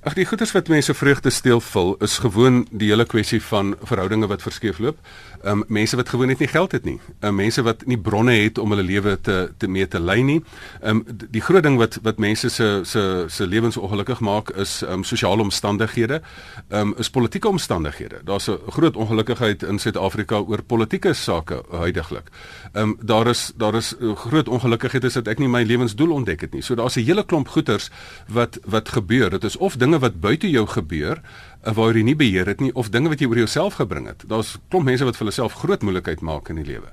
Ag 0.08 0.16
die 0.16 0.24
goeders 0.26 0.54
wat 0.56 0.70
mense 0.72 0.94
vreugde 0.96 1.30
steel 1.30 1.60
vul 1.60 1.98
is 2.00 2.16
gewoon 2.24 2.62
die 2.72 2.88
hele 2.88 3.04
kwessie 3.04 3.42
van 3.44 3.74
verhoudinge 3.84 4.30
wat 4.32 4.42
verskeefloop 4.42 5.02
um, 5.44 5.64
mense 5.68 5.96
wat 5.96 6.10
gewoon 6.10 6.28
net 6.28 6.40
nie 6.40 6.48
geld 6.48 6.72
het 6.72 6.86
nie. 6.86 7.00
Um, 7.20 7.36
mense 7.36 7.62
wat 7.62 7.86
nie 7.86 7.98
bronne 7.98 8.34
het 8.34 8.58
om 8.58 8.72
hulle 8.74 8.84
lewe 8.84 9.18
te 9.22 9.52
te 9.58 9.68
mee 9.68 9.88
te 9.88 10.00
lei 10.00 10.22
nie. 10.24 10.40
Um, 10.84 11.04
die 11.08 11.42
groot 11.42 11.64
ding 11.64 11.78
wat 11.78 12.00
wat 12.04 12.18
mense 12.18 12.50
se 12.50 12.82
se 12.84 13.26
se 13.28 13.48
lewens 13.48 13.78
ongelukkig 13.78 14.20
maak 14.20 14.50
is 14.50 14.82
um, 14.82 15.04
sosiale 15.04 15.42
omstandighede. 15.42 16.22
Um, 16.70 16.94
is 16.98 17.10
politieke 17.10 17.48
omstandighede. 17.48 18.22
Daar's 18.24 18.48
'n 18.50 18.60
groot 18.68 18.96
ongelukkigheid 18.96 19.64
in 19.64 19.80
Suid-Afrika 19.80 20.40
oor 20.40 20.62
politieke 20.64 21.14
sake 21.14 21.64
huidigelik. 21.72 22.30
Um, 22.74 22.98
daar 23.02 23.28
is 23.28 23.52
daar 23.56 23.76
is 23.76 23.96
groot 24.16 24.48
ongelukkigheid 24.48 25.04
is 25.04 25.14
dat 25.14 25.28
ek 25.28 25.40
nie 25.40 25.48
my 25.48 25.64
lewensdoel 25.64 26.12
ontdek 26.12 26.42
het 26.42 26.54
nie. 26.54 26.62
So 26.62 26.76
daar's 26.76 26.96
'n 26.96 27.04
hele 27.04 27.26
klomp 27.26 27.48
goeters 27.48 27.90
wat 28.28 28.60
wat 28.66 28.90
gebeur. 28.90 29.30
Dit 29.30 29.44
is 29.44 29.58
of 29.58 29.76
dinge 29.76 30.00
wat 30.00 30.20
buite 30.20 30.50
jou 30.50 30.68
gebeur 30.68 31.22
Eh, 31.22 31.49
waar 31.64 31.96
jy 31.96 32.04
nie 32.04 32.16
beheer 32.16 32.48
het 32.48 32.62
nie 32.64 32.74
of 32.74 32.90
dinge 32.90 33.10
wat 33.10 33.20
jy 33.20 33.28
oor 33.28 33.44
jouself 33.44 33.80
gebring 33.80 34.08
het. 34.08 34.24
Daar's 34.28 34.58
klomp 34.70 34.86
mense 34.86 35.06
wat 35.06 35.18
vir 35.18 35.28
hulle 35.28 35.36
self 35.36 35.54
groot 35.60 35.82
moeilikheid 35.82 36.22
maak 36.22 36.50
in 36.50 36.62
die 36.62 36.68
lewe. 36.68 36.92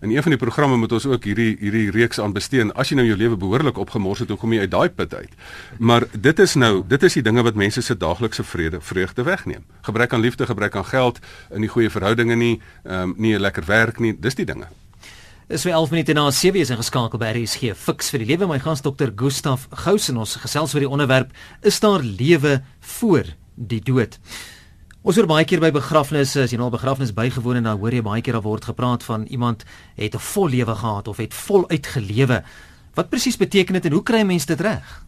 In 0.00 0.10
een 0.10 0.22
van 0.22 0.30
die 0.30 0.38
programme 0.38 0.76
moet 0.76 0.92
ons 0.92 1.06
ook 1.10 1.24
hierdie 1.26 1.56
hierdie 1.58 1.90
reeks 1.90 2.20
aan 2.22 2.32
bestee. 2.32 2.62
As 2.78 2.90
jy 2.90 2.96
nou 3.00 3.06
jou 3.06 3.16
lewe 3.18 3.36
behoorlik 3.36 3.78
opgemors 3.82 4.22
het, 4.22 4.30
hoe 4.30 4.38
kom 4.38 4.52
jy 4.54 4.60
uit 4.62 4.70
daai 4.70 4.88
put 4.94 5.14
uit? 5.14 5.32
Maar 5.78 6.06
dit 6.12 6.38
is 6.38 6.54
nou, 6.54 6.84
dit 6.86 7.02
is 7.02 7.18
die 7.18 7.22
dinge 7.22 7.42
wat 7.42 7.58
mense 7.58 7.82
se 7.82 7.96
daaglikse 7.98 8.44
vrede, 8.46 8.80
vreugde 8.80 9.24
wegneem. 9.26 9.64
Gebrek 9.82 10.14
aan 10.14 10.22
liefde, 10.22 10.46
gebrek 10.46 10.76
aan 10.76 10.86
geld, 10.86 11.18
in 11.50 11.66
die 11.66 11.70
goeie 11.70 11.90
verhoudinge 11.90 12.36
nie, 12.38 12.60
ehm 12.84 13.10
um, 13.10 13.14
nie 13.18 13.34
'n 13.34 13.40
lekker 13.40 13.66
werk 13.66 13.98
nie. 13.98 14.14
Dis 14.20 14.34
die 14.34 14.46
dinge. 14.46 14.68
Is 15.48 15.62
vir 15.62 15.72
11 15.72 15.90
minute 15.90 16.12
na 16.12 16.30
7 16.30 16.60
is 16.60 16.70
ingeskakel 16.70 17.18
by 17.18 17.32
RSG 17.32 17.74
Fix 17.74 18.10
vir 18.10 18.18
die 18.18 18.26
lewe. 18.26 18.46
My 18.46 18.58
gas 18.58 18.82
dokter 18.82 19.12
Gustaf 19.16 19.66
Gous 19.70 20.08
en 20.08 20.16
ons 20.16 20.36
gesels 20.36 20.74
oor 20.74 20.80
die 20.80 20.88
onderwerp: 20.88 21.30
Is 21.62 21.80
daar 21.80 22.02
lewe 22.02 22.62
voor 22.80 23.24
die 23.58 23.80
dood. 23.82 24.18
Ons 25.02 25.16
hoor 25.16 25.28
baie 25.30 25.44
keer 25.46 25.60
by 25.62 25.70
begrafnisse, 25.72 26.42
as 26.42 26.52
jy 26.52 26.58
nou 26.58 26.68
al 26.68 26.74
begrafnis 26.74 27.14
bygewoon 27.14 27.60
en 27.60 27.68
dan 27.70 27.78
hoor 27.78 27.94
jy 27.94 28.02
baie 28.02 28.22
keer 28.22 28.38
daar 28.38 28.46
word 28.46 28.66
gepraat 28.70 29.04
van 29.06 29.26
iemand 29.30 29.64
het 29.96 30.14
'n 30.14 30.18
vol 30.18 30.48
lewe 30.48 30.74
gehad 30.74 31.08
of 31.08 31.16
het 31.16 31.34
voluit 31.34 31.86
gelewe. 31.86 32.42
Wat 32.94 33.08
presies 33.10 33.36
beteken 33.36 33.74
dit 33.74 33.84
en 33.84 33.92
hoe 33.92 34.02
kry 34.02 34.22
mense 34.22 34.46
dit 34.46 34.60
reg? 34.60 35.02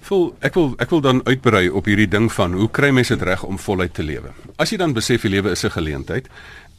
Vol 0.00 0.34
ek 0.40 0.54
wil 0.54 0.74
ek 0.78 0.90
wil 0.90 1.00
dan 1.00 1.20
uitbrei 1.26 1.68
op 1.68 1.84
hierdie 1.84 2.08
ding 2.08 2.32
van 2.32 2.52
hoe 2.52 2.70
kry 2.70 2.90
mense 2.90 3.16
dit 3.16 3.26
reg 3.26 3.42
om 3.42 3.58
voluit 3.58 3.94
te 3.94 4.02
lewe? 4.02 4.32
As 4.56 4.70
jy 4.70 4.76
dan 4.76 4.92
besef 4.92 5.22
die 5.22 5.30
lewe 5.30 5.50
is 5.50 5.64
'n 5.64 5.70
geleentheid, 5.70 6.28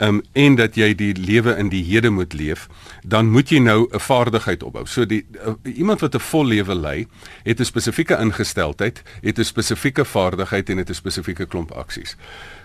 um, 0.01 0.21
en 0.33 0.56
dat 0.56 0.75
jy 0.75 0.94
die 0.95 1.13
lewe 1.15 1.56
in 1.57 1.69
die 1.69 1.83
hede 1.83 2.09
moet 2.09 2.33
leef, 2.33 2.68
dan 3.03 3.30
moet 3.30 3.50
jy 3.50 3.59
nou 3.59 3.88
'n 3.92 4.00
vaardigheid 4.00 4.63
opbou. 4.63 4.86
So 4.86 5.06
die 5.06 5.25
uh, 5.45 5.53
iemand 5.63 6.00
wat 6.00 6.15
'n 6.15 6.19
vol 6.19 6.45
lewe 6.45 6.75
lei, 6.75 7.07
het 7.44 7.59
'n 7.59 7.65
spesifieke 7.65 8.18
ingesteldheid, 8.18 9.03
het 9.21 9.39
'n 9.39 9.44
spesifieke 9.44 10.06
vaardigheid 10.06 10.69
en 10.69 10.77
het 10.77 10.89
'n 10.89 10.94
spesifieke 10.94 11.45
klomp 11.45 11.71
aksies. 11.71 12.18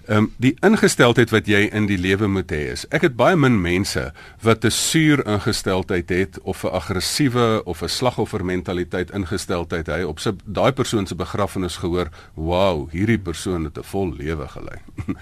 Ehm 0.07 0.19
um, 0.19 0.33
die 0.39 0.55
ingesteldheid 0.63 1.33
wat 1.35 1.49
jy 1.51 1.65
in 1.75 1.89
die 1.91 1.99
lewe 1.99 2.29
moet 2.31 2.53
hê 2.55 2.61
is. 2.71 2.85
Ek 2.95 3.03
het 3.03 3.17
baie 3.19 3.35
min 3.37 3.57
mense 3.61 4.13
wat 4.43 4.65
'n 4.65 4.71
suur 4.71 5.27
ingesteldheid 5.27 6.09
het 6.09 6.39
of 6.43 6.63
'n 6.63 6.69
aggressiewe 6.69 7.65
of 7.65 7.83
'n 7.83 7.89
slagoffer 7.89 8.45
mentaliteit 8.45 9.11
ingesteldheid 9.11 9.87
hy 9.87 10.03
op 10.03 10.19
sy 10.19 10.31
daai 10.45 10.73
persoon 10.73 11.07
se 11.07 11.15
begrafnis 11.15 11.77
gehoor, 11.77 12.09
"Wow, 12.35 12.91
hierdie 12.91 13.19
persoon 13.19 13.65
het 13.65 13.79
'n 13.79 13.83
vol 13.83 14.15
lewe 14.15 14.49
gelei." 14.49 14.79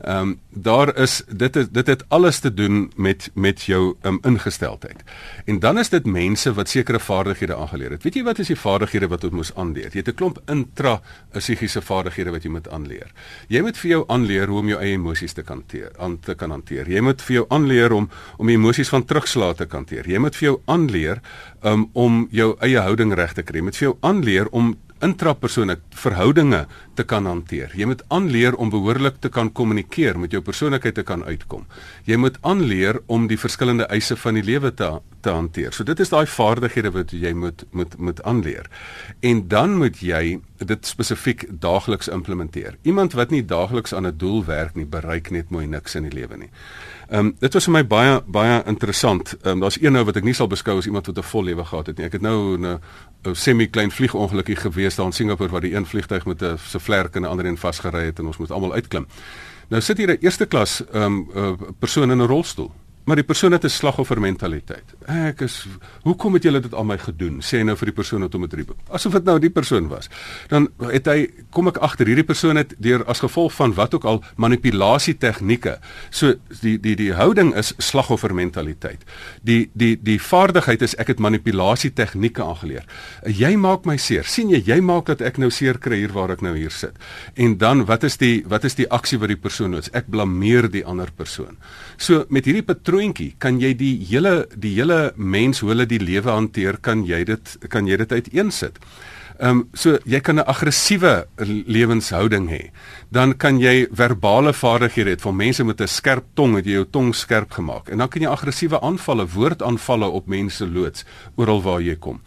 Ehm 0.00 0.16
um, 0.16 0.40
daar 0.48 0.96
is 0.96 1.22
dit 1.28 1.51
het, 1.54 1.72
dit 1.74 1.86
het 1.86 2.04
alles 2.08 2.38
te 2.38 2.54
doen 2.54 2.92
met 2.96 3.30
met 3.34 3.62
jou 3.62 3.96
um, 4.02 4.18
ingesteldheid. 4.22 5.02
En 5.44 5.58
dan 5.58 5.78
is 5.78 5.88
dit 5.88 6.06
mense 6.06 6.52
wat 6.52 6.68
sekere 6.68 7.00
vaardighede 7.00 7.56
aangeleer 7.56 7.90
het. 7.90 8.02
Weet 8.02 8.14
jy 8.14 8.22
wat 8.22 8.38
is 8.38 8.46
die 8.46 8.58
vaardighede 8.58 9.08
wat 9.08 9.24
ons 9.24 9.32
moet 9.32 9.56
aanleer? 9.56 9.90
Jy 9.92 9.98
het 10.04 10.08
'n 10.08 10.14
klomp 10.14 10.42
intra 10.46 11.00
psigiese 11.32 11.80
vaardighede 11.80 12.30
wat 12.30 12.42
jy 12.42 12.50
moet 12.50 12.68
aanleer. 12.68 13.12
Jy 13.48 13.60
moet 13.62 13.76
vir 13.76 13.90
jou 13.90 14.04
aanleer 14.08 14.46
hoe 14.48 14.58
om 14.58 14.68
jou 14.68 14.80
eie 14.80 14.92
emosies 14.92 15.32
te 15.32 15.42
kan 15.42 15.62
hanteer, 15.62 15.92
aan 15.98 16.18
te 16.20 16.34
kan 16.34 16.50
hanteer. 16.50 16.88
Jy 16.88 17.00
moet 17.00 17.22
vir 17.22 17.34
jou 17.34 17.46
aanleer 17.48 17.92
om 17.92 18.08
om 18.38 18.48
emosies 18.48 18.88
van 18.88 19.04
terugslae 19.04 19.54
te 19.54 19.66
hanteer. 19.70 20.08
Jy 20.08 20.18
moet 20.18 20.36
vir 20.36 20.48
jou 20.48 20.60
aanleer 20.66 21.20
um, 21.62 21.88
om 21.92 22.26
jou 22.30 22.56
eie 22.60 22.80
houding 22.80 23.14
reg 23.14 23.34
te 23.34 23.42
kry. 23.42 23.60
Jy 23.60 23.64
moet 23.64 23.76
vir 23.76 23.88
jou 23.88 23.96
aanleer 24.00 24.48
om 24.50 24.74
intrapersoonlik 25.02 25.80
verhoudinge 25.90 26.66
te 26.94 27.04
kan 27.04 27.26
hanteer. 27.26 27.72
Jy 27.76 27.88
moet 27.90 28.02
aanleer 28.08 28.54
om 28.54 28.70
behoorlik 28.70 29.18
te 29.20 29.30
kan 29.32 29.52
kommunikeer 29.52 30.18
met 30.18 30.32
jou 30.32 30.42
persoonlikheid 30.44 30.94
te 30.94 31.06
kan 31.06 31.24
uitkom. 31.24 31.66
Jy 32.06 32.16
moet 32.16 32.38
aanleer 32.40 33.00
om 33.06 33.26
die 33.30 33.40
verskillende 33.40 33.88
eise 33.90 34.16
van 34.16 34.38
die 34.38 34.46
lewe 34.46 34.74
te 34.74 34.92
te 35.22 35.30
hanteer. 35.30 35.70
So 35.70 35.86
dit 35.86 36.00
is 36.02 36.10
daai 36.10 36.26
vaardighede 36.26 36.90
wat 36.96 37.12
jy 37.14 37.30
moet 37.38 37.62
moet 37.70 37.94
moet 37.98 38.22
aanleer. 38.26 38.66
En 39.20 39.44
dan 39.48 39.76
moet 39.78 40.00
jy 40.02 40.40
dit 40.58 40.86
spesifiek 40.86 41.46
daagliks 41.62 42.10
implementeer. 42.10 42.76
Iemand 42.82 43.14
wat 43.18 43.30
nie 43.30 43.44
daagliks 43.44 43.94
aan 43.94 44.06
'n 44.06 44.18
doel 44.18 44.44
werk 44.44 44.74
nie, 44.74 44.86
bereik 44.86 45.30
net 45.30 45.50
mooi 45.50 45.66
niks 45.66 45.94
in 45.94 46.02
die 46.02 46.18
lewe 46.20 46.36
nie. 46.36 46.50
Ehm 47.12 47.26
um, 47.26 47.34
dit 47.38 47.52
was 47.52 47.66
vir 47.68 47.72
my 47.74 47.82
baie 47.84 48.12
baie 48.24 48.62
interessant. 48.66 49.34
Ehm 49.42 49.52
um, 49.52 49.60
daar's 49.60 49.76
een 49.80 49.92
nou 49.92 50.04
wat 50.08 50.16
ek 50.16 50.24
nie 50.24 50.32
sal 50.32 50.48
beskou 50.48 50.78
as 50.78 50.86
iemand 50.88 51.06
wat 51.06 51.18
'n 51.18 51.22
vol 51.22 51.44
lewe 51.44 51.64
gehad 51.64 51.86
het 51.86 51.98
nie. 51.98 52.06
Ek 52.06 52.12
het 52.12 52.22
nou 52.22 52.56
'n 52.56 52.80
'n 53.24 53.34
semi 53.34 53.66
klein 53.66 53.90
vliegongelukkie 53.90 54.56
gewees 54.56 54.94
daar 54.94 55.06
in 55.06 55.12
Singapore 55.12 55.50
waar 55.50 55.60
die 55.60 55.74
een 55.74 55.86
vliegtyg 55.86 56.24
met 56.26 56.42
'n 56.42 56.56
se 56.56 56.80
vlerk 56.80 57.14
en 57.14 57.22
'n 57.22 57.28
ander 57.28 57.46
een 57.46 57.58
vasgery 57.58 58.04
het 58.04 58.18
en 58.18 58.26
ons 58.26 58.36
moet 58.36 58.50
almal 58.50 58.72
uitklim. 58.72 59.06
Nou 59.68 59.82
sit 59.82 59.98
hier 59.98 60.08
'n 60.08 60.16
eerste 60.20 60.46
klas 60.46 60.84
ehm 60.92 61.02
um, 61.02 61.30
uh, 61.34 61.52
persoon 61.78 62.10
in 62.10 62.18
'n 62.18 62.26
rolstoel. 62.26 62.70
Maar 63.04 63.18
die 63.18 63.26
persoon 63.26 63.52
het 63.52 63.64
'n 63.64 63.68
slagoffer 63.68 64.20
mentaliteit. 64.20 64.84
Ek 65.06 65.40
is 65.40 65.66
hoekom 66.02 66.34
het 66.34 66.42
julle 66.42 66.60
dit 66.60 66.74
aan 66.74 66.86
my 66.86 66.98
gedoen? 66.98 67.40
Sê 67.40 67.64
nou 67.64 67.76
vir 67.76 67.86
die 67.86 67.94
persoon 67.94 68.20
wat 68.20 68.32
hom 68.32 68.40
met 68.40 68.52
riep. 68.52 68.74
Asof 68.90 69.12
dit 69.12 69.24
nou 69.24 69.38
die 69.38 69.50
persoon 69.50 69.88
was. 69.88 70.08
Dan 70.48 70.68
het 70.78 71.06
hy 71.06 71.30
kom 71.50 71.68
ek 71.68 71.76
agter 71.76 72.06
hierdie 72.06 72.24
persoon 72.24 72.56
het 72.56 72.74
deur 72.78 73.04
as 73.04 73.20
gevolg 73.20 73.52
van 73.52 73.74
wat 73.74 73.94
ook 73.94 74.04
al 74.04 74.22
manipulasie 74.36 75.18
tegnieke. 75.18 75.78
So 76.10 76.34
die 76.60 76.78
die 76.80 76.96
die 76.96 77.12
houding 77.12 77.54
is 77.54 77.74
slagoffer 77.78 78.34
mentaliteit. 78.34 79.04
Die 79.42 79.70
die 79.72 79.98
die 80.02 80.20
vaardigheid 80.20 80.82
is 80.82 80.94
ek 80.94 81.06
het 81.06 81.18
manipulasie 81.18 81.92
tegnieke 81.92 82.42
aangeleer. 82.42 82.84
Jy 83.26 83.56
maak 83.56 83.84
my 83.84 83.96
seer. 83.96 84.24
sien 84.24 84.50
jy 84.50 84.62
jy 84.66 84.80
maak 84.80 85.06
dat 85.06 85.20
ek 85.20 85.38
nou 85.38 85.50
seer 85.50 85.78
kry 85.78 85.96
hier 85.96 86.12
waar 86.12 86.30
ek 86.30 86.42
nou 86.42 86.54
hier 86.56 86.70
sit. 86.70 86.92
En 87.34 87.58
dan 87.58 87.84
wat 87.84 88.04
is 88.04 88.16
die 88.16 88.44
wat 88.46 88.64
is 88.64 88.74
die 88.74 88.88
aksie 88.90 89.18
wat 89.18 89.28
die 89.28 89.36
persoon 89.36 89.70
doen? 89.70 89.82
Ek 89.92 90.08
blameer 90.10 90.70
die 90.70 90.84
ander 90.84 91.10
persoon. 91.16 91.56
So 91.96 92.24
met 92.28 92.44
hierdie 92.44 92.64
patroontjie 92.92 93.32
kan 93.40 93.56
jy 93.56 93.72
die 93.72 93.94
hele 94.04 94.44
die 94.52 94.74
hele 94.76 95.12
mens 95.16 95.62
hoe 95.62 95.70
hulle 95.70 95.86
die 95.88 96.00
lewe 96.02 96.28
hanteer, 96.28 96.76
kan 96.76 97.06
jy 97.08 97.22
dit 97.24 97.54
kan 97.72 97.88
jy 97.88 97.96
dit 97.96 98.12
uiteensit. 98.12 98.76
Ehm 99.42 99.50
um, 99.50 99.68
so 99.74 99.98
jy 100.06 100.20
kan 100.20 100.38
'n 100.38 100.46
aggressiewe 100.46 101.26
lewenshouding 101.66 102.48
hê. 102.48 102.70
Dan 103.10 103.36
kan 103.36 103.58
jy 103.58 103.88
verbale 103.90 104.52
vaardighede 104.52 105.16
hê. 105.16 105.20
Vir 105.20 105.34
mense 105.34 105.64
met 105.64 105.80
'n 105.80 105.88
skerp 105.88 106.24
tong 106.34 106.54
het 106.54 106.64
jy 106.64 106.72
jou 106.72 106.86
tong 106.90 107.14
skerp 107.14 107.50
gemaak. 107.50 107.88
En 107.88 107.98
dan 107.98 108.08
kan 108.08 108.22
jy 108.22 108.28
aggressiewe 108.28 108.80
aanvalle, 108.80 109.26
woordaanvalle 109.26 110.06
op 110.06 110.26
mense 110.26 110.66
loods 110.66 111.04
oral 111.36 111.62
waar 111.62 111.80
jy 111.80 111.96
kom 111.96 112.20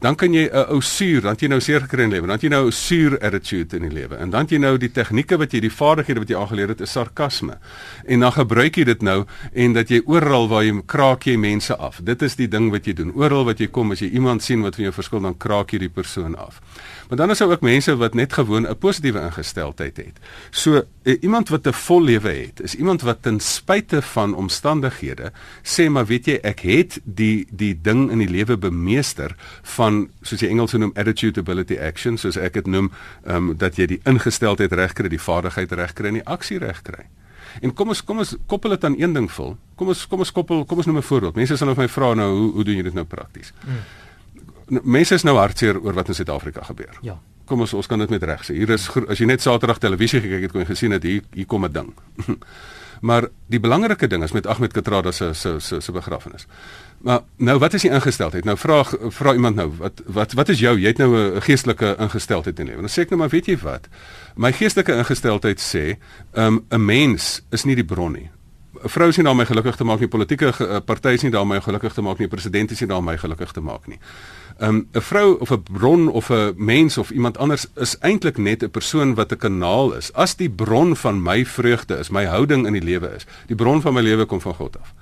dan 0.00 0.16
kan 0.16 0.32
jy 0.32 0.48
'n 0.48 0.72
ou 0.72 0.80
suur, 0.80 1.20
dan 1.20 1.36
jy 1.38 1.48
nou 1.48 1.60
seer 1.60 1.80
gekry 1.80 2.02
in 2.02 2.10
lewe, 2.10 2.26
dan 2.26 2.38
jy 2.40 2.48
nou 2.48 2.66
'n 2.66 2.72
suur 2.72 3.18
attitude 3.20 3.76
in 3.76 3.82
die 3.82 3.92
lewe. 3.92 4.16
En 4.16 4.30
dan 4.30 4.46
jy 4.46 4.58
nou 4.58 4.78
die 4.78 4.90
tegnieke 4.90 5.36
wat 5.36 5.52
jy 5.52 5.60
die 5.60 5.70
vaardighede 5.70 6.18
wat 6.18 6.28
jy 6.28 6.36
aangeleer 6.36 6.68
het 6.68 6.80
is 6.80 6.92
sarkasme. 6.92 7.58
En 8.06 8.20
dan 8.20 8.32
gebruik 8.32 8.76
jy 8.76 8.84
dit 8.84 9.02
nou 9.02 9.26
en 9.52 9.72
dat 9.72 9.88
jy 9.88 10.02
oral 10.06 10.48
waar 10.48 10.64
jy 10.64 10.82
kraak 10.86 11.24
jy 11.24 11.36
mense 11.36 11.76
af. 11.76 12.00
Dit 12.02 12.22
is 12.22 12.34
die 12.36 12.48
ding 12.48 12.70
wat 12.70 12.86
jy 12.86 12.92
doen. 12.92 13.12
Oral 13.14 13.44
wat 13.44 13.58
jy 13.58 13.66
kom 13.66 13.92
as 13.92 14.00
jy 14.00 14.10
iemand 14.10 14.42
sien 14.42 14.62
wat 14.62 14.74
van 14.74 14.84
jou 14.84 14.92
verskil 14.92 15.20
dan 15.20 15.36
kraak 15.36 15.72
jy 15.72 15.78
die 15.78 15.88
persoon 15.88 16.34
af. 16.36 16.59
Maar 17.10 17.18
dan 17.18 17.30
is 17.30 17.38
daar 17.38 17.50
ook 17.50 17.60
mense 17.60 17.96
wat 17.96 18.14
net 18.14 18.32
gewoon 18.32 18.66
'n 18.68 18.78
positiewe 18.78 19.20
ingesteldheid 19.20 19.96
het. 19.96 20.18
So 20.50 20.82
eh, 21.02 21.16
iemand 21.20 21.48
wat 21.48 21.66
'n 21.66 21.72
vol 21.72 22.02
lewe 22.02 22.28
het, 22.28 22.60
is 22.60 22.74
iemand 22.74 23.02
wat 23.02 23.22
ten 23.22 23.40
spyte 23.40 24.02
van 24.02 24.34
omstandighede 24.34 25.32
sê 25.62 25.88
maar 25.88 26.06
weet 26.06 26.24
jy 26.26 26.38
ek 26.42 26.60
het 26.60 27.00
die 27.04 27.46
die 27.50 27.78
ding 27.82 28.10
in 28.10 28.18
die 28.18 28.30
lewe 28.30 28.56
bemeester 28.56 29.34
van 29.62 30.10
soos 30.22 30.40
jy 30.40 30.48
Engels 30.48 30.72
noem 30.72 30.92
attitude 30.94 31.40
ability 31.40 31.78
action 31.78 32.16
soos 32.16 32.36
ek 32.36 32.52
dit 32.52 32.66
noem 32.66 32.92
um, 33.26 33.56
dat 33.56 33.76
jy 33.76 33.86
die 33.86 34.00
ingesteldheid 34.04 34.72
regkry, 34.72 35.08
die 35.08 35.20
vaardigheid 35.20 35.72
regkry 35.72 36.06
en 36.06 36.14
die 36.14 36.26
aksie 36.26 36.58
regkry. 36.58 37.04
En 37.60 37.74
kom 37.74 37.88
ons 37.88 38.04
kom 38.04 38.18
ons 38.18 38.36
koppel 38.46 38.70
dit 38.70 38.84
aan 38.84 38.94
een 38.98 39.12
ding 39.12 39.30
vol. 39.30 39.56
Kom 39.74 39.88
ons 39.88 40.06
kom 40.06 40.18
ons 40.18 40.32
koppel 40.32 40.64
kom 40.64 40.76
ons 40.76 40.86
noem 40.86 40.96
'n 40.96 41.02
voorbeeld. 41.02 41.34
Mense 41.34 41.56
sal 41.56 41.66
nou 41.66 41.74
vir 41.74 41.84
my 41.84 41.88
vra 41.88 42.14
nou 42.14 42.30
hoe 42.38 42.52
hoe 42.52 42.64
doen 42.64 42.76
jy 42.76 42.82
dit 42.82 42.94
nou 42.94 43.04
prakties? 43.04 43.52
Hmm 43.64 43.99
mense 44.70 45.14
is 45.14 45.22
nou 45.26 45.36
hartseer 45.36 45.80
oor 45.80 45.94
wat 45.94 46.08
in 46.08 46.14
Suid-Afrika 46.14 46.62
gebeur. 46.62 46.98
Ja. 47.02 47.18
Kom 47.44 47.60
ons 47.60 47.74
ons 47.74 47.86
kan 47.86 47.98
dit 47.98 48.10
met 48.10 48.22
reg 48.22 48.44
sê. 48.46 48.54
Hier 48.54 48.70
is 48.70 48.88
as 49.08 49.18
jy 49.18 49.26
net 49.26 49.42
Saterdag 49.42 49.80
televisie 49.82 50.20
gekyk 50.22 50.46
het 50.46 50.52
kon 50.52 50.62
jy 50.62 50.70
gesien 50.70 50.94
het 50.94 51.02
hier 51.02 51.22
hier 51.34 51.46
kom 51.46 51.64
'n 51.64 51.72
ding. 51.72 51.94
maar 53.08 53.28
die 53.46 53.60
belangrike 53.60 54.06
ding 54.06 54.22
is 54.22 54.32
met 54.32 54.46
Ahmed 54.46 54.72
Katrada 54.72 55.12
se 55.12 55.32
se 55.34 55.58
se 55.60 55.80
se 55.80 55.92
begrafnis. 55.92 56.46
Maar 56.98 57.20
nou 57.36 57.58
wat 57.58 57.74
is 57.74 57.82
die 57.82 57.90
ingesteldheid? 57.90 58.44
Nou 58.44 58.56
vra 58.56 58.84
vra 59.08 59.34
iemand 59.34 59.56
nou 59.56 59.70
wat 59.78 60.02
wat 60.06 60.32
wat 60.32 60.48
is 60.48 60.58
jou? 60.60 60.78
Jy 60.78 60.86
het 60.86 60.98
nou 60.98 61.16
'n 61.16 61.40
geestelike 61.42 61.96
ingesteldheid 61.98 62.58
in 62.58 62.66
lewe. 62.66 62.80
Dan 62.80 62.90
sê 62.90 63.00
ek 63.00 63.10
nou 63.10 63.18
maar 63.18 63.28
weet 63.28 63.46
jy 63.46 63.58
wat? 63.58 63.88
My 64.36 64.52
geestelike 64.52 64.96
ingesteldheid 64.96 65.60
sê, 65.60 65.96
um, 66.34 66.64
'n 66.70 66.84
mens 66.84 67.42
is 67.50 67.64
nie 67.64 67.74
die 67.74 67.84
bron 67.84 68.12
nie. 68.12 68.30
'n 68.84 68.88
Vrou 68.88 69.08
is 69.08 69.16
nie 69.16 69.24
daar 69.24 69.32
om 69.32 69.38
my 69.38 69.46
gelukkig 69.46 69.76
te 69.76 69.84
maak 69.84 70.00
nie, 70.00 70.08
politieke 70.08 70.54
uh, 70.60 70.80
partye 70.84 71.12
is 71.12 71.22
nie 71.22 71.30
daar 71.30 71.42
om 71.42 71.48
my 71.48 71.60
gelukkig 71.60 71.92
te 71.92 72.02
maak 72.02 72.18
nie, 72.18 72.28
president 72.28 72.70
is 72.70 72.80
nie 72.80 72.88
daar 72.88 72.98
om 72.98 73.04
my 73.04 73.16
gelukkig 73.16 73.52
te 73.52 73.60
maak 73.60 73.86
nie 73.86 73.98
um, 74.60 74.88
'n 74.92 75.00
vrou 75.00 75.38
of 75.38 75.50
'n 75.50 75.62
bron 75.72 76.08
of 76.08 76.30
'n 76.30 76.52
mens 76.56 76.98
of 76.98 77.10
iemand 77.10 77.38
anders 77.38 77.66
is 77.74 77.98
eintlik 77.98 78.38
net 78.38 78.62
'n 78.62 78.70
persoon 78.70 79.14
wat 79.14 79.32
'n 79.32 79.36
kanaal 79.36 79.92
is. 79.92 80.12
As 80.12 80.36
die 80.36 80.50
bron 80.50 80.96
van 80.96 81.22
my 81.22 81.46
vreugde 81.46 81.98
is, 81.98 82.10
my 82.10 82.24
houding 82.24 82.66
in 82.66 82.72
die 82.72 82.82
lewe 82.82 83.14
is, 83.14 83.26
die 83.46 83.56
bron 83.56 83.80
van 83.80 83.94
my 83.94 84.00
lewe 84.00 84.24
kom 84.24 84.40
van 84.40 84.54
God 84.54 84.76
af. 84.80 84.94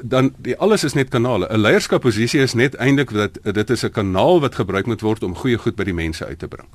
Dan 0.00 0.34
die 0.36 0.56
alles 0.56 0.84
is 0.84 0.92
net 0.92 1.08
kanale. 1.08 1.46
'n 1.50 1.60
Leierskapposisie 1.60 2.40
is 2.40 2.54
net 2.54 2.74
eintlik 2.74 3.12
dat 3.12 3.54
dit 3.54 3.70
is 3.70 3.84
'n 3.84 3.90
kanaal 3.90 4.40
wat 4.40 4.54
gebruik 4.54 4.86
moet 4.86 5.00
word 5.00 5.22
om 5.22 5.34
goeie 5.34 5.58
goed 5.58 5.76
by 5.76 5.84
die 5.84 5.94
mense 5.94 6.26
uit 6.26 6.38
te 6.38 6.48
bring. 6.48 6.68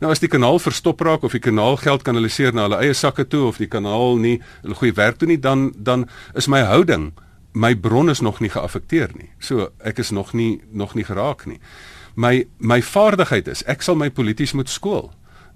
Nou 0.00 0.10
as 0.10 0.18
die 0.18 0.28
kanaal 0.28 0.58
verstop 0.58 1.00
raak 1.00 1.22
of 1.22 1.32
die 1.32 1.40
kanaal 1.40 1.76
geld 1.76 2.02
kanaliseer 2.02 2.54
na 2.54 2.62
hulle 2.62 2.76
eie 2.76 2.92
sakke 2.92 3.26
toe 3.26 3.46
of 3.46 3.56
die 3.56 3.66
kanaal 3.66 4.16
nie 4.16 4.40
hulle 4.62 4.74
goeie 4.74 4.94
werk 4.94 5.18
doen 5.18 5.28
nie, 5.28 5.40
dan 5.40 5.72
dan 5.76 6.08
is 6.34 6.46
my 6.46 6.60
houding 6.60 7.12
my 7.52 7.74
bron 7.74 8.10
is 8.10 8.20
nog 8.20 8.40
nie 8.40 8.50
geaffekteer 8.50 9.10
nie. 9.16 9.30
So 9.38 9.70
ek 9.84 9.98
is 9.98 10.10
nog 10.10 10.32
nie 10.32 10.60
nog 10.70 10.94
nie 10.94 11.04
geraak 11.04 11.46
nie. 11.46 11.60
My 12.14 12.44
my 12.58 12.82
vaardigheid 12.82 13.48
is 13.48 13.64
ek 13.66 13.82
sal 13.82 13.96
my 13.96 14.10
polities 14.10 14.52
moet 14.52 14.68
skool. 14.68 15.10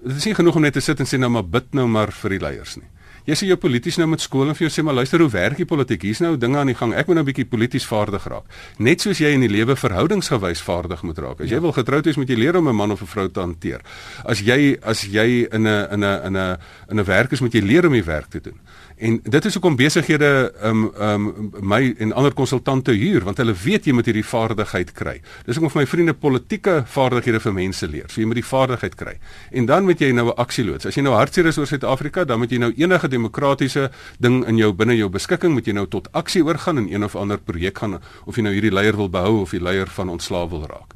Dit 0.04 0.16
is 0.16 0.24
nie 0.24 0.34
genoeg 0.34 0.56
om 0.56 0.62
net 0.62 0.72
te 0.76 0.80
sit 0.80 1.00
en 1.00 1.06
sê 1.06 1.18
nou 1.18 1.30
maar 1.30 1.46
bid 1.48 1.72
nou 1.72 1.86
maar 1.88 2.12
vir 2.12 2.36
die 2.36 2.42
leiers 2.42 2.76
nie. 2.76 2.88
Jy 3.24 3.36
sê 3.40 3.46
jou 3.48 3.56
polities 3.56 3.96
nou 3.96 4.04
met 4.12 4.20
skool 4.20 4.50
en 4.52 4.56
vir 4.56 4.66
jou 4.66 4.72
sê 4.74 4.82
maar 4.84 4.98
luister 4.98 5.22
hoe 5.22 5.30
werk 5.32 5.56
die 5.56 5.64
politiek? 5.64 6.02
Hier's 6.04 6.20
nou 6.20 6.34
dinge 6.36 6.58
aan 6.60 6.68
die 6.68 6.76
gang. 6.76 6.92
Ek 6.92 7.06
moet 7.08 7.16
nou 7.16 7.24
'n 7.24 7.30
bietjie 7.30 7.48
polities 7.48 7.86
vaardig 7.88 8.24
raak. 8.28 8.44
Net 8.78 9.00
soos 9.00 9.18
jy 9.18 9.32
in 9.32 9.40
die 9.40 9.48
lewe 9.48 9.76
verhoudingsgewys 9.76 10.60
vaardig 10.60 11.02
moet 11.02 11.18
raak. 11.18 11.40
As 11.40 11.48
jy 11.48 11.56
ja. 11.56 11.60
wil 11.60 11.72
getroud 11.72 12.04
wees, 12.04 12.16
moet 12.16 12.28
jy 12.28 12.36
leer 12.36 12.56
om 12.56 12.68
'n 12.68 12.76
man 12.76 12.90
of 12.90 13.00
'n 13.00 13.06
vrou 13.06 13.28
te 13.30 13.40
hanteer. 13.40 13.80
As 14.24 14.40
jy 14.40 14.76
as 14.82 15.02
jy 15.04 15.48
in 15.50 15.66
'n 15.66 15.88
in 15.92 16.04
'n 16.04 16.26
in 16.26 16.36
'n 16.36 16.58
in 16.90 17.00
'n 17.00 17.04
werk 17.04 17.32
is, 17.32 17.40
moet 17.40 17.52
jy 17.52 17.62
leer 17.62 17.86
om 17.86 17.92
die 17.92 18.04
werk 18.04 18.28
te 18.28 18.40
doen. 18.40 18.60
En 19.04 19.18
dit 19.20 19.44
is 19.44 19.52
hoekom 19.52 19.75
besighede 19.76 20.28
um 20.64 20.84
um 21.06 21.25
my 21.61 21.94
en 22.00 22.12
ander 22.16 22.32
konsultante 22.32 22.92
huur 22.96 23.25
want 23.26 23.40
hulle 23.42 23.52
weet 23.64 23.84
jy 23.84 23.92
moet 23.92 24.06
hierdie 24.08 24.25
vaardigheid 24.25 24.94
kry. 24.96 25.18
Dis 25.44 25.58
hoekom 25.58 25.73
vir 25.75 25.82
my 25.82 25.88
vriende 25.90 26.14
politieke 26.16 26.76
vaardighede 26.88 27.42
vir 27.44 27.54
mense 27.58 27.88
leer. 27.90 28.06
So 28.08 28.23
jy 28.23 28.28
moet 28.30 28.40
die 28.40 28.46
vaardigheid 28.49 28.96
kry. 28.96 29.14
En 29.52 29.68
dan 29.68 29.84
moet 29.84 30.00
jy 30.00 30.08
nou 30.12 30.30
'n 30.30 30.38
aksie 30.40 30.64
loods. 30.64 30.87
As 30.87 30.96
jy 30.96 31.02
nou 31.02 31.12
hartseer 31.12 31.46
is 31.46 31.58
oor 31.58 31.66
Suid-Afrika, 31.66 32.25
dan 32.25 32.38
moet 32.38 32.50
jy 32.50 32.58
nou 32.58 32.73
enige 32.73 33.08
demokratiese 33.08 33.90
ding 34.18 34.46
in 34.49 34.56
jou 34.56 34.73
binne 34.73 34.96
jou 34.96 35.11
beskikking 35.11 35.52
moet 35.52 35.66
jy 35.66 35.75
nou 35.75 35.87
tot 35.87 36.08
aksie 36.12 36.42
oorgaan 36.42 36.78
en 36.78 36.88
een 36.88 37.04
of 37.04 37.16
ander 37.16 37.38
projek 37.38 37.78
gaan 37.78 38.00
of 38.25 38.37
jy 38.37 38.42
nou 38.42 38.52
hierdie 38.52 38.73
leier 38.73 38.96
wil 38.96 39.11
behou 39.11 39.40
of 39.42 39.50
die 39.50 39.61
leier 39.61 39.87
van 39.87 40.08
ontslaaw 40.08 40.49
wil 40.49 40.66
raak. 40.66 40.94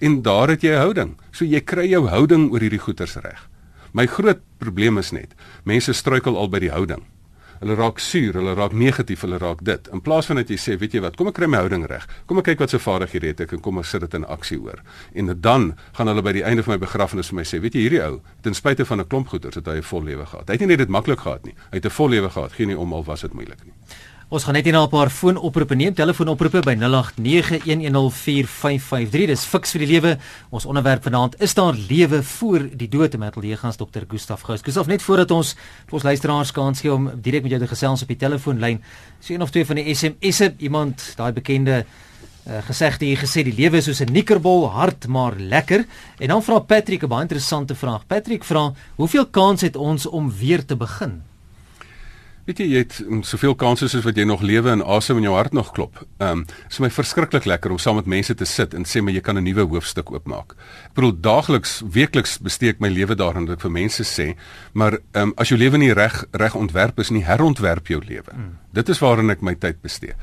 En 0.00 0.22
daar 0.22 0.48
het 0.48 0.62
jy 0.62 0.72
'n 0.72 0.80
houding. 0.80 1.16
So 1.30 1.44
jy 1.44 1.60
kry 1.60 1.90
jou 1.90 2.08
houding 2.08 2.52
oor 2.52 2.60
hierdie 2.60 2.80
goeters 2.80 3.16
reg. 3.16 3.48
My 3.92 4.06
groot 4.06 4.40
probleem 4.58 4.98
is 4.98 5.12
net 5.12 5.34
mense 5.64 5.92
struikel 5.92 6.36
al 6.36 6.48
by 6.48 6.58
die 6.58 6.70
houding. 6.70 7.02
Hulle 7.60 7.74
raak 7.76 7.98
suur, 8.00 8.38
hulle 8.38 8.54
raak 8.56 8.72
negatief, 8.72 9.20
hulle 9.26 9.38
raak 9.38 9.60
dit. 9.68 9.88
In 9.92 10.00
plaas 10.00 10.30
van 10.30 10.38
dat 10.40 10.48
jy 10.48 10.56
sê, 10.56 10.76
weet 10.80 10.94
jy 10.96 11.02
wat, 11.04 11.18
kom 11.20 11.28
ek 11.28 11.36
kry 11.36 11.48
my 11.50 11.60
houding 11.60 11.84
reg. 11.90 12.06
Kom 12.26 12.40
ek 12.40 12.46
kyk 12.48 12.62
wat 12.64 12.72
se 12.72 12.80
vaardighede 12.80 13.34
het 13.34 13.42
ek 13.44 13.52
en 13.52 13.60
kom 13.60 13.82
ek 13.82 13.88
sit 13.90 14.00
dit 14.00 14.16
in 14.16 14.24
aksie 14.24 14.56
oor. 14.60 14.80
En 15.12 15.28
dan 15.44 15.66
gaan 15.98 16.08
hulle 16.08 16.24
by 16.24 16.32
die 16.38 16.44
einde 16.48 16.64
van 16.64 16.78
my 16.78 16.80
begrafnis 16.80 17.28
vir 17.28 17.40
my 17.42 17.44
sê, 17.44 17.60
weet 17.60 17.76
jy 17.76 17.84
hierdie 17.84 18.00
ou, 18.06 18.22
ten 18.40 18.56
spyte 18.56 18.86
van 18.88 19.04
'n 19.04 19.08
klomp 19.12 19.28
goeders 19.28 19.60
het 19.60 19.66
hy 19.66 19.76
'n 19.76 19.90
vol 19.92 20.04
lewe 20.08 20.24
gehad. 20.24 20.48
Hy 20.48 20.52
het 20.56 20.60
nie 20.60 20.72
net 20.72 20.78
dit 20.78 20.88
maklik 20.88 21.20
gehad 21.20 21.44
nie. 21.44 21.54
Hy 21.70 21.76
het 21.76 21.84
'n 21.84 21.90
vol 21.90 22.08
lewe 22.08 22.30
gehad. 22.30 22.52
Geen 22.52 22.68
nie 22.68 22.78
om 22.78 22.92
al 22.92 23.04
was 23.04 23.20
dit 23.20 23.32
moeilik 23.32 23.64
nie. 23.64 23.74
Ons 24.30 24.44
gaan 24.46 24.54
net 24.54 24.62
hier 24.62 24.76
na 24.76 24.86
'n 24.86 24.88
paar 24.88 25.10
foonoproepe 25.10 25.74
neem. 25.74 25.94
Telefoonoproepe 25.94 26.60
by 26.62 26.74
0891104553. 26.78 29.26
Dis 29.26 29.44
fiks 29.44 29.72
vir 29.72 29.80
die 29.80 29.90
lewe. 29.90 30.18
Ons 30.50 30.66
onderwerp 30.66 31.02
vanaand 31.02 31.42
is 31.42 31.54
daar 31.54 31.74
lewe 31.74 32.22
voor 32.22 32.68
die 32.76 32.88
dood 32.88 33.18
met 33.18 33.36
Leegans 33.36 33.76
Dr. 33.76 34.00
Gustaf 34.08 34.42
Gous. 34.42 34.62
Gustaf 34.62 34.86
net 34.86 35.02
voordat 35.02 35.30
ons 35.30 35.56
ons 35.90 36.02
luisteraars 36.02 36.52
kans 36.52 36.80
gee 36.80 36.92
om 36.92 37.10
direk 37.20 37.42
met 37.42 37.50
jou 37.50 37.60
te 37.60 37.66
gesels 37.66 38.02
op 38.02 38.08
die 38.08 38.16
telefoonlyn. 38.16 38.82
So 39.18 39.34
een 39.34 39.42
of 39.42 39.50
twee 39.50 39.66
van 39.66 39.76
die 39.76 39.94
SMS'e, 39.94 40.54
iemand 40.58 41.12
daai 41.16 41.32
bekende 41.32 41.84
uh, 42.46 42.62
gesegde 42.62 43.06
hier 43.06 43.18
gesê 43.18 43.42
die 43.42 43.54
lewe 43.54 43.76
is 43.76 43.84
soos 43.84 44.00
'n 44.00 44.12
nikkerbol, 44.12 44.70
hard 44.70 45.06
maar 45.06 45.36
lekker. 45.36 45.84
En 46.18 46.28
dan 46.28 46.42
vra 46.42 46.58
Patrick 46.58 47.02
'n 47.02 47.08
baie 47.08 47.22
interessante 47.22 47.74
vraag. 47.74 48.06
Patrick 48.06 48.44
vra: 48.44 48.72
"Hoeveel 48.94 49.26
kans 49.26 49.60
het 49.60 49.76
ons 49.76 50.06
om 50.06 50.30
weer 50.30 50.64
te 50.64 50.76
begin?" 50.76 51.29
Weet 52.50 52.64
jy 52.64 52.72
jy 52.72 52.80
het 52.82 52.96
um, 53.04 53.20
soveel 53.22 53.52
kansse 53.54 53.86
soos 53.86 54.02
wat 54.02 54.16
jy 54.18 54.24
nog 54.26 54.40
lewe 54.42 54.72
en 54.72 54.80
asem 54.82 55.20
in 55.20 55.28
jou 55.28 55.36
hart 55.36 55.52
nog 55.54 55.68
klop. 55.76 56.00
Ehm 56.18 56.40
um, 56.40 56.46
is 56.66 56.80
my 56.82 56.88
verskriklik 56.90 57.44
lekker 57.46 57.70
om 57.70 57.78
saam 57.78 58.00
met 58.00 58.08
mense 58.10 58.34
te 58.34 58.48
sit 58.48 58.74
en 58.74 58.82
sê 58.82 58.98
maar 58.98 59.14
jy 59.14 59.20
kan 59.22 59.38
'n 59.38 59.44
nuwe 59.46 59.68
hoofstuk 59.70 60.10
oopmaak. 60.10 60.56
Ek 60.88 60.94
bedoel 60.98 61.14
daagliks, 61.20 61.82
weekliks 61.86 62.38
besteek 62.42 62.80
my 62.80 62.88
lewe 62.88 63.14
daarin 63.14 63.46
dat 63.46 63.58
ek 63.58 63.62
vir 63.62 63.70
mense 63.70 64.02
sê, 64.02 64.34
maar 64.72 64.98
ehm 64.98 65.30
um, 65.30 65.32
as 65.36 65.48
jou 65.48 65.58
lewe 65.58 65.78
nie 65.78 65.92
reg 65.92 66.24
reg 66.32 66.54
ontwerp 66.54 66.98
is 66.98 67.10
nie, 67.10 67.22
herontwerp 67.24 67.86
jou 67.86 68.02
lewe. 68.02 68.32
Hmm. 68.32 68.58
Dit 68.72 68.88
is 68.88 68.98
waarin 68.98 69.30
ek 69.30 69.42
my 69.42 69.54
tyd 69.54 69.80
bestee. 69.82 70.14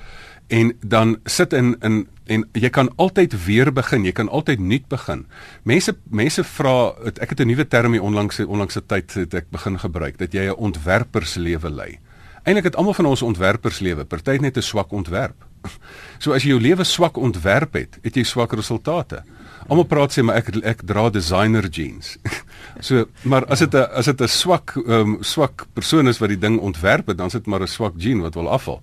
En 0.48 0.74
dan 0.82 1.20
sit 1.24 1.54
in 1.54 1.78
in 1.80 2.08
en 2.26 2.44
jy 2.52 2.70
kan 2.70 2.90
altyd 2.96 3.46
weer 3.46 3.72
begin, 3.74 4.04
jy 4.04 4.12
kan 4.12 4.30
altyd 4.30 4.60
nuut 4.60 4.88
begin. 4.88 5.26
Mense 5.64 5.96
mense 6.10 6.44
vra 6.44 6.92
ek 7.22 7.30
het 7.30 7.40
'n 7.40 7.48
nuwe 7.48 7.68
term 7.68 7.92
hier 7.92 8.04
onlangs 8.04 8.40
onlangs 8.40 8.74
se 8.74 8.86
tyd 8.86 9.14
het 9.14 9.34
ek 9.34 9.50
begin 9.50 9.80
gebruik 9.80 10.18
dat 10.18 10.34
jy 10.34 10.50
'n 10.50 10.56
ontwerperslewe 10.56 11.70
lei. 11.70 12.00
Eintlik 12.48 12.70
het 12.70 12.78
almal 12.80 12.96
van 12.96 13.10
ons 13.10 13.22
ontwerpers 13.28 13.80
lewe, 13.84 14.06
party 14.08 14.38
net 14.40 14.58
'n 14.58 14.62
swak 14.62 14.92
ontwerp. 14.92 15.46
So 16.20 16.34
as 16.34 16.44
jy 16.44 16.50
jou 16.50 16.62
lewe 16.62 16.84
swak 16.84 17.18
ontwerp 17.18 17.74
het, 17.74 18.00
het 18.02 18.16
jy 18.16 18.24
swak 18.24 18.54
resultate. 18.54 19.22
Almal 19.68 19.86
praat 19.86 20.16
sê 20.16 20.24
maar 20.24 20.40
ek 20.40 20.48
ek 20.64 20.82
dra 20.88 21.10
designer 21.10 21.68
jeans. 21.70 22.18
So, 22.80 23.06
maar 23.24 23.46
as 23.46 23.60
dit 23.60 23.74
'n 23.74 23.90
as 23.94 24.06
dit 24.06 24.22
'n 24.22 24.28
swak 24.28 24.76
ehm 24.78 24.92
um, 24.92 25.18
swak 25.22 25.68
persoon 25.74 26.08
is 26.08 26.20
wat 26.20 26.30
die 26.30 26.40
ding 26.40 26.60
ontwerp 26.60 27.08
het, 27.08 27.18
dan 27.18 27.30
sit 27.30 27.46
maar 27.46 27.62
'n 27.62 27.68
swak 27.68 27.94
jean 27.98 28.22
wat 28.22 28.34
wil 28.34 28.50
afval. 28.50 28.82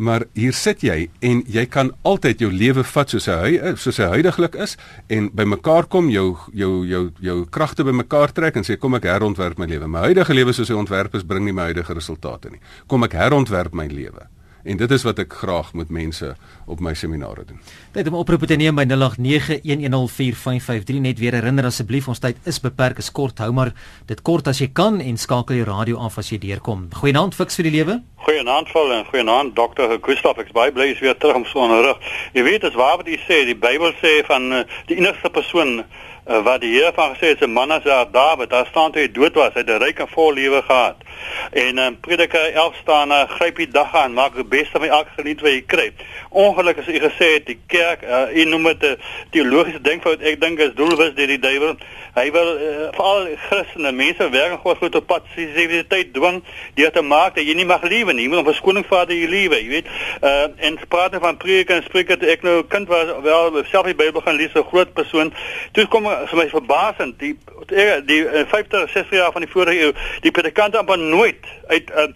Maar 0.00 0.24
hier 0.38 0.56
sit 0.56 0.80
jy 0.84 1.10
en 1.26 1.42
jy 1.44 1.66
kan 1.68 1.92
altyd 2.08 2.40
jou 2.40 2.50
lewe 2.52 2.84
vat 2.94 3.12
soos 3.12 3.28
hy 3.28 3.58
soos 3.76 4.00
hy 4.00 4.08
huidigelik 4.14 4.56
is 4.64 4.76
en 5.12 5.28
bymekaar 5.36 5.90
kom 5.92 6.08
jou 6.12 6.26
jou 6.56 6.72
jou 6.88 7.02
jou 7.20 7.38
kragte 7.52 7.84
bymekaar 7.84 8.32
trek 8.32 8.56
en 8.56 8.66
sê 8.66 8.78
kom 8.80 8.96
ek 8.96 9.08
herontwerp 9.10 9.60
my 9.60 9.68
lewe. 9.68 9.88
My 9.90 10.06
huidige 10.08 10.36
lewe 10.36 10.56
soos 10.56 10.72
hy 10.72 10.78
ontwerp 10.80 11.14
is 11.18 11.26
bring 11.26 11.44
nie 11.44 11.56
my 11.56 11.68
huidige 11.70 11.96
resultate 11.96 12.52
nie. 12.54 12.62
Kom 12.88 13.04
ek 13.04 13.18
herontwerp 13.20 13.76
my 13.76 13.88
lewe. 13.92 14.28
En 14.64 14.76
dit 14.76 14.90
is 14.90 15.02
wat 15.02 15.18
ek 15.18 15.32
graag 15.32 15.72
met 15.72 15.88
mense 15.88 16.36
op 16.66 16.80
my 16.80 16.94
seminare 16.94 17.44
doen. 17.48 17.60
Net 17.94 18.08
om 18.08 18.14
oproepe 18.20 18.46
te 18.46 18.54
neem 18.60 18.74
by 18.76 18.84
0891104553 18.84 18.94
net 21.00 21.18
weer 21.18 21.32
herinner 21.38 21.64
asseblief 21.70 22.08
ons 22.08 22.20
tyd 22.20 22.36
is 22.44 22.60
beperk, 22.60 22.98
is 23.00 23.10
kort, 23.10 23.38
hou 23.40 23.52
maar 23.56 23.72
dit 24.06 24.22
kort 24.22 24.46
as 24.50 24.58
jy 24.60 24.68
kan 24.72 25.00
en 25.00 25.16
skakel 25.16 25.54
die 25.56 25.64
radio 25.64 25.96
af 25.98 26.18
as 26.20 26.28
jy 26.32 26.38
deurkom. 26.42 26.88
Goeienaand 27.00 27.34
fiks 27.34 27.56
vir 27.56 27.70
die 27.70 27.76
lewe. 27.78 28.00
Goeienaand 28.26 28.68
vol 28.68 28.92
en 28.92 29.04
goeienaand 29.08 29.56
dokter 29.56 29.96
Gustaf 30.04 30.38
ek 30.42 30.52
baie 30.52 30.72
bly 30.76 30.90
is 30.92 31.00
weer 31.00 31.16
terug 31.16 31.40
om 31.40 31.46
so 31.48 31.64
'n 31.64 31.82
rug. 31.82 31.98
Jy 32.36 32.42
weet 32.42 32.64
as 32.64 32.74
waar 32.74 32.96
wat 33.00 33.06
jy 33.08 33.18
sê, 33.24 33.44
die 33.48 33.56
Bybel 33.56 33.92
sê 34.02 34.20
van 34.26 34.52
uh, 34.52 34.64
die 34.86 34.96
enigste 35.00 35.30
persoon 35.30 35.84
uh, 36.26 36.42
wat 36.42 36.60
die 36.60 36.72
Here 36.74 36.92
van 36.94 37.14
gesê 37.14 37.26
het, 37.34 37.40
'n 37.40 37.52
man 37.52 37.70
as 37.70 37.82
Dawid, 38.12 38.50
daar 38.50 38.66
staan 38.66 38.92
toe 38.92 39.02
hy 39.02 39.10
dood 39.10 39.34
was, 39.34 39.52
hy 39.54 39.60
het 39.60 39.70
'n 39.70 39.82
ryk 39.82 39.98
en 39.98 40.08
vol 40.08 40.32
lewe 40.32 40.62
gehad. 40.62 40.96
En 41.52 41.66
in 41.66 41.78
um, 41.78 42.00
Prediker 42.00 42.52
11 42.52 42.74
staan, 42.82 43.10
uh, 43.12 43.28
gryp 43.28 43.56
die 43.56 43.68
dag 43.68 43.94
aan, 43.96 44.12
maak 44.12 44.34
die 44.34 44.44
beste 44.44 44.78
van 44.78 44.88
elke 44.88 45.10
geniet 45.16 45.40
wat 45.40 45.50
jy 45.50 45.62
kry. 45.66 45.92
Ongelukkig 46.28 46.88
as 46.88 46.94
u 46.94 46.98
gesê 46.98 47.32
het 47.34 47.46
die 47.46 47.58
kerk, 47.66 48.02
uh, 48.02 48.36
u 48.36 48.44
noem 48.44 48.62
dit 48.62 48.82
'n 48.82 48.98
teologiese 49.30 49.80
denkfout, 49.80 50.20
ek 50.20 50.40
dink 50.40 50.58
is 50.58 50.74
doelwit 50.74 51.16
deur 51.16 51.26
die 51.26 51.38
duiwel. 51.38 51.76
Hy 52.14 52.30
wil 52.34 52.48
uh, 52.56 52.88
veral 52.94 53.28
Christene, 53.48 53.92
mense 53.92 54.30
werk 54.30 54.60
God 54.60 54.78
goed 54.78 54.94
op 54.94 55.06
pad 55.06 55.22
sensitiwiteit 55.34 56.14
dwing 56.14 56.42
deur 56.74 56.90
te 56.90 57.02
maak 57.02 57.34
dat 57.34 57.46
jy 57.46 57.54
nie 57.54 57.64
mag 57.64 57.82
lewe 57.82 58.12
nie. 58.12 58.26
Jy 58.26 58.28
moet 58.28 58.40
'n 58.40 58.50
verskoning 58.52 58.86
vir 58.86 59.06
die 59.06 59.28
lewe, 59.28 59.62
jy 59.62 59.68
weet. 59.68 59.86
Uh 60.22 60.48
en 60.58 60.78
praat 60.88 61.14
van 61.20 61.36
Prediker 61.36 61.76
en 61.76 61.82
Spreker, 61.82 62.18
ek 62.28 62.42
nou 62.42 62.62
kind 62.62 62.88
was 62.88 63.06
wel 63.22 63.64
self 63.70 63.86
die 63.86 63.94
Bybel 63.94 64.20
gaan 64.20 64.36
lees, 64.36 64.54
'n 64.54 64.66
groot 64.70 64.92
persoon. 64.92 65.32
Toe 65.72 65.86
kom 65.86 66.06
vir 66.30 66.38
my 66.38 66.46
verbasend. 66.52 67.18
Die 67.20 67.34
die 68.06 68.20
50 68.50 68.90
60 68.90 69.10
jaar 69.18 69.32
van 69.32 69.44
die 69.44 69.50
vorige 69.50 69.86
eeu, 69.86 69.92
die 70.24 70.32
predikant 70.34 70.76
amper 70.76 70.98
nooit 70.98 71.46
uit 71.70 71.90
uh, 71.90 72.08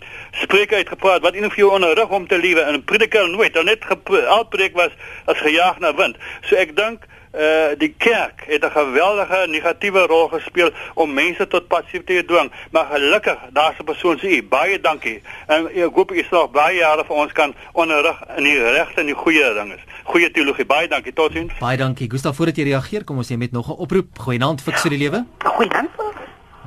spreek 0.42 0.72
uitgepraat 0.72 1.22
wat 1.22 1.34
een 1.34 1.46
of 1.46 1.56
jou 1.56 1.70
onderrig 1.70 2.10
om 2.10 2.26
te 2.26 2.38
lewe. 2.38 2.60
En 2.60 2.84
prediker 2.84 3.28
nooit. 3.30 3.54
Dan 3.54 3.64
net 3.70 3.84
uitpreek 4.08 4.74
was 4.74 4.90
as 5.24 5.38
gejaag 5.38 5.78
na 5.78 5.94
wind. 5.94 6.16
So 6.48 6.56
ek 6.56 6.76
dink 6.76 7.06
uh 7.34 7.74
die 7.78 7.94
kerk 7.98 8.44
het 8.46 8.64
'n 8.64 8.70
geweldige 8.70 9.46
negatiewe 9.48 10.06
rol 10.06 10.28
gespeel 10.28 10.70
om 10.94 11.12
mense 11.12 11.46
tot 11.46 11.68
passiviteit 11.68 12.26
te 12.26 12.32
dwing. 12.32 12.52
Maar 12.70 12.86
gelukkig 12.92 13.38
daar's 13.52 13.78
'n 13.78 13.84
persoon 13.84 14.18
sê 14.18 14.48
baie 14.48 14.80
dankie. 14.80 15.22
En 15.46 15.66
ek 15.66 15.94
hoop 15.94 16.12
u 16.12 16.22
sal 16.30 16.48
baie 16.48 16.76
jare 16.76 17.04
vir 17.04 17.16
ons 17.16 17.32
kan 17.32 17.54
onderrig 17.72 18.22
in 18.36 18.44
die 18.44 18.58
regte 18.58 19.00
en 19.00 19.06
die 19.06 19.14
goeie 19.14 19.54
dinge. 19.54 19.78
Goeie 20.04 20.30
teologie. 20.30 20.64
Baie 20.64 20.88
dankie. 20.88 21.12
Totsiens. 21.12 21.52
Baie 21.58 21.76
dankie. 21.76 22.10
Gustav, 22.10 22.36
voordat 22.36 22.56
jy 22.56 22.64
reageer, 22.64 23.04
kom 23.04 23.16
ons 23.16 23.28
net 23.28 23.38
met 23.38 23.52
nog 23.52 23.68
'n 23.68 23.80
oproep. 23.80 24.18
Goeienaand, 24.18 24.62
fiks 24.62 24.80
vir 24.80 24.90
die 24.90 24.98
lewe. 24.98 25.24
Goeienaand. 25.44 25.90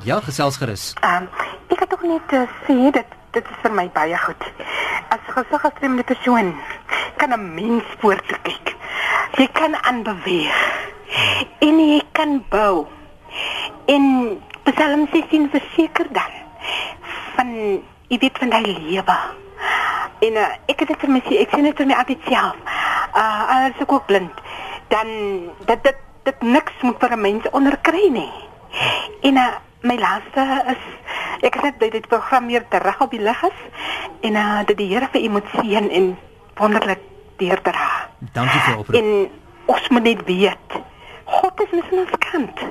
Ja, 0.04 0.20
gesels 0.20 0.58
gerus. 0.58 0.94
Ehm 1.02 1.16
um, 1.24 1.30
ek 1.68 1.80
het 1.80 1.90
tog 1.90 2.02
net 2.02 2.32
uh, 2.34 2.42
sê 2.68 2.92
dat 2.92 3.06
dit 3.32 3.44
is 3.44 3.58
vir 3.62 3.72
my 3.72 3.90
baie 3.94 4.18
goed. 4.18 4.44
As 5.10 5.20
gesig 5.28 5.66
as 5.66 5.72
'n 5.82 6.04
persoon 6.04 6.56
kan 7.18 7.30
'n 7.34 7.54
mens 7.54 7.84
voort 8.00 8.26
kyk. 8.44 8.77
Jy 9.36 9.48
kan 9.52 9.76
aanbeweeg. 9.84 10.60
En 11.60 11.80
jy 11.80 12.02
kan 12.12 12.44
bou. 12.50 12.86
En 13.86 14.38
Psalm 14.64 15.08
16 15.12 15.50
verseker 15.52 16.08
dan 16.12 16.34
van 17.36 17.52
jy 18.08 18.18
weet 18.18 18.38
van 18.38 18.50
daai 18.50 18.66
lewe. 18.66 19.18
En 20.20 20.40
uh, 20.42 20.48
ek 20.66 20.80
het 20.80 20.88
dit 20.94 21.04
vir 21.04 21.14
my 21.14 21.22
ek 21.44 21.54
sien 21.54 21.68
dit 21.68 21.78
vir 21.78 21.90
my 21.90 21.98
altyd 22.02 22.26
self. 22.30 22.58
Uh 23.18 23.44
as 23.58 23.82
ek 23.84 23.92
ook 23.92 24.08
blind, 24.10 24.42
dan 24.94 25.08
dat 25.70 25.84
dit 25.84 26.04
dit 26.28 26.42
niks 26.44 26.82
moet 26.84 27.00
vir 27.00 27.16
'n 27.16 27.22
mens 27.22 27.50
onderkry 27.52 28.10
nie. 28.12 28.32
En 29.22 29.38
uh, 29.38 29.54
my 29.82 29.96
laaste 29.96 30.44
is 30.74 30.84
ek 31.42 31.54
het 31.54 31.64
net 31.64 31.78
by 31.78 31.90
dit 31.90 32.08
program 32.08 32.48
hier 32.48 32.66
terug 32.68 33.02
op 33.02 33.12
die 33.12 33.22
lig 33.22 33.44
is 33.44 33.60
en 34.22 34.36
uh 34.36 34.66
dat 34.66 34.78
die 34.78 34.90
Here 34.94 35.08
vir 35.12 35.22
u 35.22 35.30
moet 35.30 35.48
seën 35.56 35.90
en 35.90 36.18
wonderlik 36.56 37.02
deurdra. 37.38 37.97
Dankie 38.20 38.60
vir 38.60 38.78
oproep. 38.78 38.96
En 39.02 39.30
ons 39.66 39.90
moet 39.90 40.04
net 40.04 40.24
weet 40.26 40.80
God 41.28 41.62
is 41.62 41.72
met 41.72 41.92
ons 41.92 42.20
kant. 42.32 42.68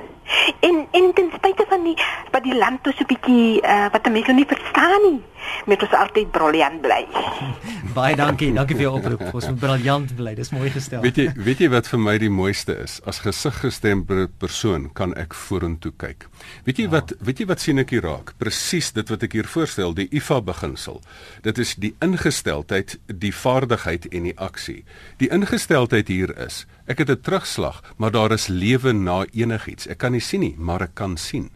En 0.59 0.87
en 0.91 1.13
ten 1.13 1.29
spyte 1.35 1.65
van 1.69 1.83
die 1.83 1.95
wat 2.31 2.43
die 2.43 2.55
land 2.55 2.79
so 2.83 2.91
'n 3.03 3.07
bietjie 3.07 3.61
uh, 3.61 3.87
wat 3.91 4.09
mense 4.11 4.33
nie 4.33 4.45
verstaan 4.45 5.01
nie, 5.05 5.21
met 5.65 5.81
ons 5.81 5.93
altyd 5.93 6.31
briljant 6.31 6.81
bly. 6.81 7.05
Baie 7.97 8.15
dankie. 8.15 8.53
Dankie 8.53 8.75
vir 8.75 8.83
jou 8.83 8.93
oproep. 8.97 9.21
Ons 9.33 9.47
moet 9.47 9.59
briljant 9.59 10.15
bly. 10.15 10.33
Dis 10.35 10.51
mooi 10.51 10.69
gestel. 10.69 11.01
Weet 11.01 11.17
jy, 11.17 11.27
weet 11.35 11.59
jy 11.59 11.69
wat 11.69 11.87
vir 11.87 11.99
my 11.99 12.17
die 12.17 12.29
mooiste 12.29 12.75
is? 12.83 12.99
As 13.05 13.21
gesiggestemde 13.25 14.27
persoon 14.37 14.89
kan 14.93 15.13
ek 15.13 15.33
vorentoe 15.33 15.93
kyk. 15.97 16.27
Weet 16.65 16.77
jy 16.77 16.87
ja. 16.89 16.93
wat 16.97 17.13
weet 17.19 17.39
jy 17.39 17.47
wat 17.49 17.63
sien 17.63 17.79
ek 17.79 17.93
hier 17.95 18.05
raak? 18.05 18.33
Presies 18.37 18.91
dit 18.91 19.09
wat 19.09 19.23
ek 19.23 19.33
hier 19.33 19.49
voorstel, 19.49 19.93
die 19.93 20.09
IFA 20.11 20.41
beginsel. 20.41 21.01
Dit 21.41 21.57
is 21.57 21.75
die 21.75 21.95
ingesteldheid, 22.01 22.97
die 23.07 23.33
vaardigheid 23.33 24.09
en 24.11 24.29
die 24.29 24.37
aksie. 24.37 24.83
Die 25.17 25.29
ingesteldheid 25.33 26.07
hier 26.07 26.33
is, 26.37 26.65
ek 26.87 26.97
het 27.03 27.09
'n 27.09 27.21
terugslag, 27.21 27.83
maar 27.97 28.11
daar 28.11 28.31
is 28.31 28.47
lewe 28.47 28.93
na 28.93 29.25
enigiets. 29.31 29.87
Ek 29.87 29.97
kan 29.97 30.11
nie 30.11 30.21
sien 30.21 30.39
nie, 30.39 30.55
maar 30.57 30.81
ek 30.81 30.95
kan 30.95 31.17
sien. 31.17 31.49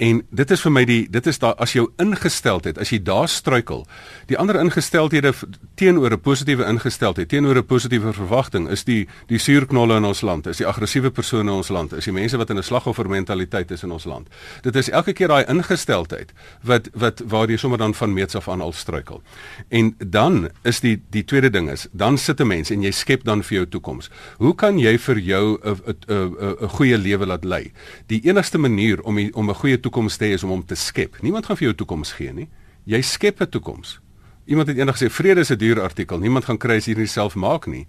En 0.00 0.22
dit 0.30 0.50
is 0.50 0.62
vir 0.64 0.72
my 0.72 0.82
die 0.88 1.00
dit 1.12 1.26
is 1.28 1.38
daar 1.42 1.58
as 1.60 1.74
jou 1.76 1.84
ingesteldheid, 2.00 2.78
as 2.80 2.88
jy 2.92 3.02
daar 3.04 3.28
struikel, 3.28 3.82
die 4.30 4.38
ander 4.40 4.56
ingesteldhede 4.56 5.34
teenoor 5.76 6.14
'n 6.16 6.20
positiewe 6.20 6.64
ingesteldheid, 6.64 7.28
teenoor 7.28 7.56
'n 7.56 7.66
positiewe 7.66 8.12
verwagting 8.12 8.68
is 8.68 8.84
die 8.84 9.08
die 9.26 9.38
suurknolle 9.38 9.96
in 9.96 10.04
ons 10.04 10.20
land, 10.20 10.46
is 10.46 10.56
die 10.56 10.66
aggressiewe 10.66 11.10
persone 11.10 11.50
in 11.50 11.56
ons 11.56 11.68
land, 11.68 11.92
is 11.92 12.04
die 12.04 12.12
mense 12.12 12.36
wat 12.36 12.50
in 12.50 12.56
'n 12.56 12.62
slagoffermentaliteit 12.62 13.70
is 13.70 13.82
in 13.82 13.92
ons 13.92 14.04
land. 14.04 14.28
Dit 14.62 14.76
is 14.76 14.88
elke 14.88 15.12
keer 15.12 15.28
daai 15.28 15.44
ingesteldheid 15.44 16.32
wat 16.62 16.88
wat 16.94 17.22
waar 17.26 17.50
jy 17.50 17.56
sommer 17.56 17.78
dan 17.78 17.94
van 17.94 18.12
meets 18.12 18.34
af 18.34 18.48
aan 18.48 18.60
al 18.60 18.72
struikel. 18.72 19.22
En 19.68 19.94
dan 19.98 20.48
is 20.62 20.80
die 20.80 21.02
die 21.10 21.24
tweede 21.24 21.50
ding 21.50 21.70
is, 21.70 21.88
dan 21.92 22.18
sit 22.18 22.40
'n 22.40 22.46
mens 22.46 22.70
en 22.70 22.82
jy 22.82 22.90
skep 22.90 23.24
dan 23.24 23.42
vir 23.42 23.56
jou 23.56 23.68
toekoms. 23.68 24.10
Hoe 24.38 24.54
kan 24.54 24.78
jy 24.78 24.98
vir 24.98 25.18
jou 25.18 25.58
'n 25.62 25.76
'n 26.08 26.56
'n 26.62 26.68
goeie 26.68 26.98
lewe 26.98 27.26
laat 27.26 27.44
lei? 27.44 27.72
Die 28.06 28.20
enigste 28.24 28.58
manier 28.58 29.02
om 29.02 29.18
om 29.32 29.50
'n 29.50 29.54
goeie 29.54 29.80
toekoms 29.90 30.16
te 30.16 30.28
hê 30.28 30.36
is 30.38 30.44
om 30.46 30.54
hom 30.54 30.62
te 30.64 30.78
skep. 30.78 31.18
Niemand 31.22 31.46
gaan 31.46 31.58
vir 31.58 31.70
jou 31.70 31.74
toekoms 31.82 32.14
gee 32.14 32.32
nie. 32.32 32.48
Jy 32.86 33.02
skep 33.02 33.40
'n 33.42 33.50
toekoms. 33.50 33.98
Iemand 34.46 34.68
het 34.68 34.78
eendag 34.78 34.96
gesê 34.96 35.10
vrede 35.10 35.40
is 35.40 35.50
'n 35.50 35.58
duur 35.58 35.80
artikel. 35.82 36.18
Niemand 36.18 36.44
gaan 36.44 36.58
kry 36.58 36.76
as 36.76 36.86
jy 36.86 36.94
dit 36.94 37.10
self 37.10 37.34
maak 37.34 37.66
nie. 37.66 37.86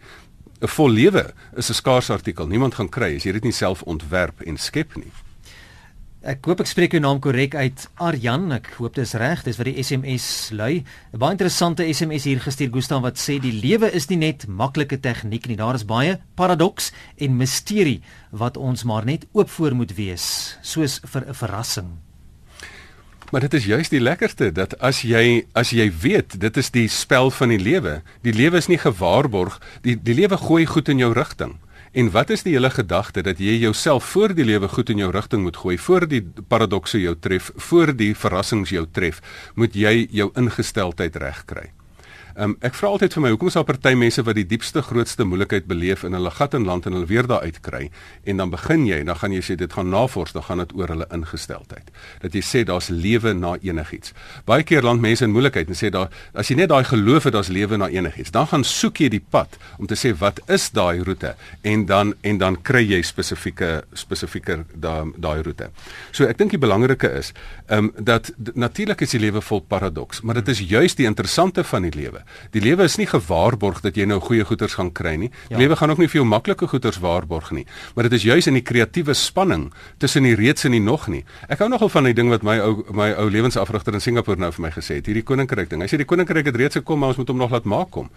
'n 0.61 0.67
Vol 0.67 0.89
lewe 0.89 1.33
is 1.55 1.69
'n 1.69 1.73
skaars 1.73 2.09
artikel. 2.09 2.47
Niemand 2.47 2.75
gaan 2.75 2.89
kry 2.89 3.15
as 3.15 3.23
jy 3.23 3.31
dit 3.31 3.43
nie 3.43 3.51
self 3.51 3.81
ontwerp 3.83 4.41
en 4.41 4.57
skep 4.57 4.95
nie. 4.95 5.11
Ek 6.21 6.45
hoop 6.45 6.59
ek 6.61 6.67
spreek 6.69 6.93
jou 6.93 6.99
naam 7.01 7.17
korrek 7.17 7.55
uit. 7.57 7.83
Arjan, 7.97 8.51
ek 8.53 8.67
hoop 8.77 8.93
dit 8.93 9.07
is 9.07 9.15
reg. 9.17 9.39
Dis 9.41 9.57
wat 9.57 9.65
die 9.65 9.81
SMS 9.81 10.51
lui. 10.53 10.83
'n 10.85 11.17
Baie 11.17 11.33
interessante 11.33 11.81
SMS 11.81 12.27
hier 12.29 12.39
gestuur 12.39 12.69
Gustan 12.69 13.01
wat 13.01 13.17
sê 13.17 13.39
die 13.41 13.51
lewe 13.51 13.89
is 13.89 14.05
nie 14.07 14.17
net 14.17 14.45
maklike 14.45 14.99
tegniek 15.01 15.47
nie. 15.47 15.57
Daar 15.57 15.73
is 15.73 15.83
baie 15.83 16.19
paradoks 16.35 16.91
en 17.17 17.37
misterie 17.37 18.03
wat 18.29 18.55
ons 18.57 18.83
maar 18.83 19.03
net 19.03 19.25
oop 19.33 19.49
voor 19.49 19.73
moet 19.73 19.95
wees, 19.97 20.57
soos 20.61 21.01
vir 21.03 21.25
'n 21.25 21.33
verrassing. 21.33 21.89
Maar 23.31 23.41
dit 23.41 23.53
is 23.53 23.65
juist 23.65 23.89
die 23.89 23.99
lekkerste 23.99 24.51
dat 24.51 24.79
as 24.79 25.01
jy 25.01 25.47
as 25.55 25.71
jy 25.71 25.89
weet 25.89 26.39
dit 26.39 26.57
is 26.57 26.69
die 26.69 26.87
spel 26.87 27.31
van 27.31 27.49
die 27.49 27.59
lewe. 27.59 28.03
Die 28.21 28.33
lewe 28.33 28.57
is 28.57 28.67
nie 28.67 28.77
gewaarborg. 28.77 29.59
Die 29.81 29.95
die 29.95 30.13
lewe 30.13 30.37
gooi 30.37 30.65
goed 30.65 30.87
in 30.89 30.99
jou 30.99 31.13
rigting. 31.13 31.57
En 31.91 32.07
wat 32.11 32.29
is 32.31 32.45
die 32.47 32.53
hele 32.55 32.69
gedagte 32.71 33.19
dat 33.21 33.39
jy 33.43 33.57
jouself 33.59 34.05
voor 34.13 34.31
die 34.35 34.45
lewe 34.47 34.69
goed 34.71 34.89
in 34.93 35.01
jou 35.03 35.09
rigting 35.11 35.43
moet 35.43 35.57
gooi, 35.59 35.75
voor 35.77 36.07
die 36.07 36.21
paradokse 36.47 37.01
jou 37.01 37.17
tref, 37.19 37.51
voor 37.67 37.91
die 37.95 38.13
verrassings 38.15 38.71
jou 38.71 38.85
tref, 38.91 39.19
moet 39.59 39.75
jy 39.75 40.07
jou 40.15 40.29
ingesteldheid 40.39 41.19
regkry. 41.19 41.71
Um, 42.35 42.53
ek 42.63 42.77
vra 42.79 42.93
altyd 42.93 43.15
vir 43.17 43.23
my, 43.25 43.29
hoekom 43.33 43.49
is 43.51 43.57
daar 43.57 43.65
party 43.67 43.91
mense 43.99 44.23
wat 44.23 44.37
die 44.37 44.45
diepste 44.47 44.81
grootste 44.85 45.25
moeilikheid 45.27 45.65
beleef 45.67 46.05
in 46.07 46.15
hulle 46.15 46.31
gat 46.31 46.53
in 46.55 46.63
land 46.67 46.85
en 46.87 46.95
hulle 46.95 47.09
weer 47.09 47.27
daar 47.27 47.43
uitkry 47.43 47.89
en 48.23 48.39
dan 48.39 48.53
begin 48.53 48.85
jy 48.87 49.01
en 49.01 49.11
dan 49.11 49.19
gaan 49.19 49.35
jy 49.35 49.41
sê 49.43 49.57
dit 49.59 49.73
gaan 49.73 49.89
navors, 49.91 50.31
dan 50.31 50.45
gaan 50.47 50.63
dit 50.63 50.71
oor 50.79 50.93
hulle 50.93 51.07
ingesteldheid. 51.11 51.91
Dat 52.23 52.37
jy 52.37 52.43
sê 52.45 52.63
daar's 52.67 52.87
lewe 52.87 53.33
na 53.35 53.57
enigiets. 53.59 54.13
Baie 54.47 54.63
keer 54.63 54.85
land 54.87 55.03
mense 55.03 55.25
in 55.27 55.33
moeilikheid 55.35 55.67
en 55.67 55.79
sê 55.79 55.91
daar 55.91 56.07
as 56.31 56.51
jy 56.51 56.55
net 56.61 56.71
daai 56.71 56.85
geloof 56.87 57.27
het 57.27 57.35
daar's 57.35 57.51
lewe 57.51 57.79
na 57.81 57.89
enigiets, 57.91 58.31
dan 58.31 58.47
gaan 58.47 58.63
soek 58.67 59.03
jy 59.03 59.11
die 59.17 59.23
pad 59.35 59.59
om 59.77 59.89
te 59.91 59.99
sê 59.99 60.13
wat 60.23 60.39
is 60.47 60.69
daai 60.71 61.03
roete 61.03 61.35
en 61.67 61.85
dan 61.89 62.15
en 62.23 62.39
dan 62.39 62.59
kry 62.63 62.85
jy 62.93 63.01
spesifieke 63.03 63.81
spesifieke 63.91 64.61
daai 64.71 65.11
daai 65.19 65.43
roete. 65.43 65.67
So 66.15 66.29
ek 66.31 66.39
dink 66.39 66.55
die 66.55 66.61
belangrike 66.61 67.11
is, 67.19 67.33
ehm 67.67 67.91
um, 67.91 67.93
dat 67.99 68.31
natuurlik 68.55 69.01
is 69.03 69.17
die 69.17 69.19
lewe 69.19 69.41
vol 69.43 69.61
paradoks, 69.67 70.21
maar 70.21 70.39
dit 70.39 70.47
is 70.53 70.63
juist 70.69 70.97
die 70.97 71.09
interessante 71.09 71.63
van 71.67 71.89
die 71.89 71.95
lewe 71.95 72.20
Die 72.55 72.61
lewe 72.63 72.87
is 72.87 72.97
nie 72.99 73.07
gewaarborg 73.09 73.81
dat 73.85 73.97
jy 73.97 74.05
nou 74.09 74.19
goeie 74.23 74.45
goeders 74.47 74.77
gaan 74.79 74.91
kry 74.95 75.15
nie. 75.19 75.29
Die 75.49 75.57
ja. 75.57 75.61
lewe 75.63 75.77
gaan 75.79 75.93
ook 75.93 76.01
nie 76.01 76.09
vir 76.11 76.21
jou 76.21 76.27
maklike 76.27 76.67
goeders 76.67 76.99
waarborg 77.03 77.51
nie, 77.55 77.65
maar 77.95 78.09
dit 78.09 78.17
is 78.19 78.27
juis 78.27 78.47
in 78.47 78.57
die 78.57 78.65
kreatiewe 78.65 79.13
spanning 79.17 79.69
tussen 80.01 80.27
die 80.27 80.35
reeds 80.35 80.65
en 80.67 80.75
die 80.75 80.83
nog 80.83 81.07
nie. 81.11 81.23
Ek 81.51 81.63
hou 81.63 81.69
nogal 81.71 81.91
van 81.93 82.09
die 82.09 82.15
ding 82.17 82.31
wat 82.33 82.45
my 82.47 82.57
ou 82.63 82.85
my 82.95 83.11
ou 83.19 83.27
lewensafrigter 83.31 83.95
in 83.97 84.03
Singapore 84.03 84.39
nou 84.41 84.51
vir 84.55 84.67
my 84.67 84.73
gesê 84.75 84.99
het, 84.99 85.09
hierdie 85.09 85.25
koninkryk 85.27 85.69
ding. 85.71 85.83
Hy 85.83 85.89
sê 85.91 85.99
die 86.01 86.07
koninkryk 86.09 86.51
het 86.51 86.59
reeds 86.59 86.81
gekom, 86.81 87.01
maar 87.01 87.13
ons 87.13 87.21
moet 87.21 87.33
hom 87.33 87.41
nog 87.41 87.53
laat 87.53 87.67
maak 87.69 87.91
kom. 87.91 88.09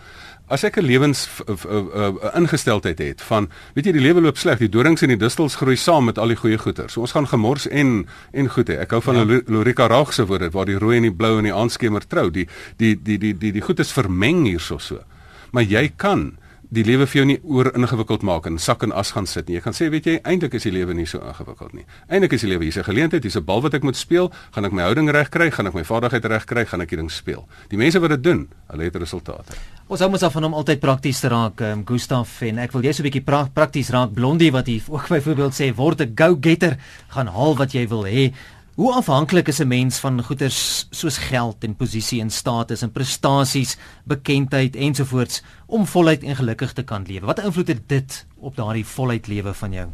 As 0.46 0.60
ek 0.62 0.76
'n 0.76 0.84
lewens 0.84 1.28
ingesteldheid 2.36 2.98
het 2.98 3.22
van 3.22 3.48
weet 3.74 3.86
jy 3.86 3.92
die 3.92 4.04
lewe 4.04 4.20
loop 4.20 4.36
sleg, 4.36 4.58
die 4.58 4.68
dorings 4.68 5.02
en 5.02 5.08
die 5.08 5.16
distels 5.16 5.56
groei 5.56 5.76
saam 5.76 6.04
met 6.04 6.18
al 6.18 6.28
die 6.28 6.36
goeie 6.36 6.58
goeders. 6.58 6.92
So 6.92 7.00
ons 7.00 7.12
gaan 7.12 7.26
gemors 7.26 7.66
en 7.68 8.06
en 8.32 8.48
goed 8.48 8.68
hê. 8.68 8.78
Ek 8.78 8.90
hou 8.90 9.00
van 9.00 9.16
ja. 9.16 9.40
Lorika 9.46 9.86
Raag 9.86 10.12
se 10.12 10.26
woorde 10.26 10.50
waar 10.50 10.66
die 10.66 10.78
rooi 10.78 10.96
en 10.96 11.02
die 11.02 11.14
blou 11.14 11.38
en 11.38 11.44
die 11.44 11.54
aanskemer 11.54 12.06
trou. 12.06 12.30
Die 12.30 12.46
die 12.76 12.94
die 13.02 13.18
die 13.18 13.38
die 13.38 13.52
die 13.52 13.62
goed 13.62 13.80
is 13.80 13.92
vermeng 13.92 14.44
hierso 14.44 14.78
so. 14.78 15.00
Maar 15.52 15.62
jy 15.62 15.92
kan 15.96 16.36
die 16.74 16.84
lewe 16.86 17.06
vir 17.06 17.20
jou 17.20 17.24
nie 17.28 17.36
oor 17.46 17.70
ingewikkeld 17.76 18.24
maak 18.26 18.48
en 18.48 18.58
sak 18.58 18.82
en 18.86 18.92
as 18.96 19.12
gaan 19.14 19.28
sit 19.30 19.48
nie. 19.48 19.58
Jy 19.58 19.64
gaan 19.66 19.76
sê, 19.76 19.88
weet 19.92 20.08
jy, 20.08 20.14
eintlik 20.26 20.56
is 20.58 20.66
die 20.66 20.72
lewe 20.74 20.94
nie 20.96 21.06
so 21.08 21.20
ingewikkeld 21.22 21.74
nie. 21.76 21.84
Eintlik 22.08 22.34
is 22.36 22.44
die 22.44 22.50
lewe 22.50 22.66
hier's 22.66 22.78
'n 22.78 22.88
geleentheid, 22.88 23.22
hier's 23.22 23.36
'n 23.36 23.44
bal 23.44 23.62
wat 23.62 23.74
ek 23.74 23.82
moet 23.82 23.96
speel, 23.96 24.32
gaan 24.52 24.64
ek 24.64 24.72
my 24.72 24.82
houding 24.82 25.10
reg 25.10 25.30
kry, 25.30 25.50
gaan 25.50 25.66
ek 25.66 25.74
my 25.74 25.84
vaardigheid 25.84 26.24
reg 26.24 26.44
kry, 26.46 26.64
gaan 26.64 26.80
ek 26.80 26.88
die 26.88 26.96
ding 26.96 27.10
speel. 27.10 27.46
Die 27.68 27.78
mense 27.78 28.00
wat 28.00 28.10
dit 28.10 28.22
doen, 28.22 28.48
hulle 28.68 28.84
het 28.84 28.96
resultate. 28.96 29.54
Ons 29.86 30.00
hou 30.00 30.10
mos 30.10 30.22
af 30.22 30.32
van 30.32 30.42
hom 30.42 30.54
altyd 30.54 30.80
prakties 30.80 31.20
te 31.20 31.28
raak, 31.28 31.60
um, 31.60 31.84
Gustaf 31.84 32.42
en 32.42 32.58
ek 32.58 32.72
wil 32.72 32.82
jy 32.82 32.92
so 32.92 33.02
'n 33.02 33.10
bietjie 33.10 33.24
pra 33.24 33.48
prakties 33.52 33.90
raak. 33.90 34.12
Blondie 34.12 34.50
wat 34.50 34.66
hier 34.66 34.82
ook 34.88 35.08
byvoorbeeld 35.16 35.52
sê, 35.52 35.74
word 35.74 36.00
'n 36.00 36.14
go-getter, 36.16 36.78
gaan 37.08 37.26
haal 37.26 37.56
wat 37.56 37.72
jy 37.72 37.86
wil 37.88 38.04
hê. 38.04 38.32
Hoe 38.74 38.92
afhanklik 38.92 39.48
is 39.48 39.58
'n 39.58 39.68
mens 39.68 39.98
van 39.98 40.22
goederes 40.22 40.86
soos 40.90 41.18
geld 41.18 41.64
en 41.64 41.76
posisie 41.76 42.20
en 42.20 42.30
status 42.30 42.82
en 42.82 42.92
prestasies, 42.92 43.76
bekendheid 44.04 44.76
ensovoorts 44.76 45.42
om 45.66 45.86
voluit 45.86 46.22
en 46.22 46.36
gelukkig 46.36 46.72
te 46.72 46.82
kan 46.82 47.04
lewe? 47.06 47.26
Wat 47.26 47.42
invloed 47.42 47.68
het 47.68 47.88
dit 47.88 48.26
op 48.36 48.56
daardie 48.56 48.86
voluit 48.86 49.26
lewe 49.26 49.54
van 49.54 49.72
jou? 49.72 49.88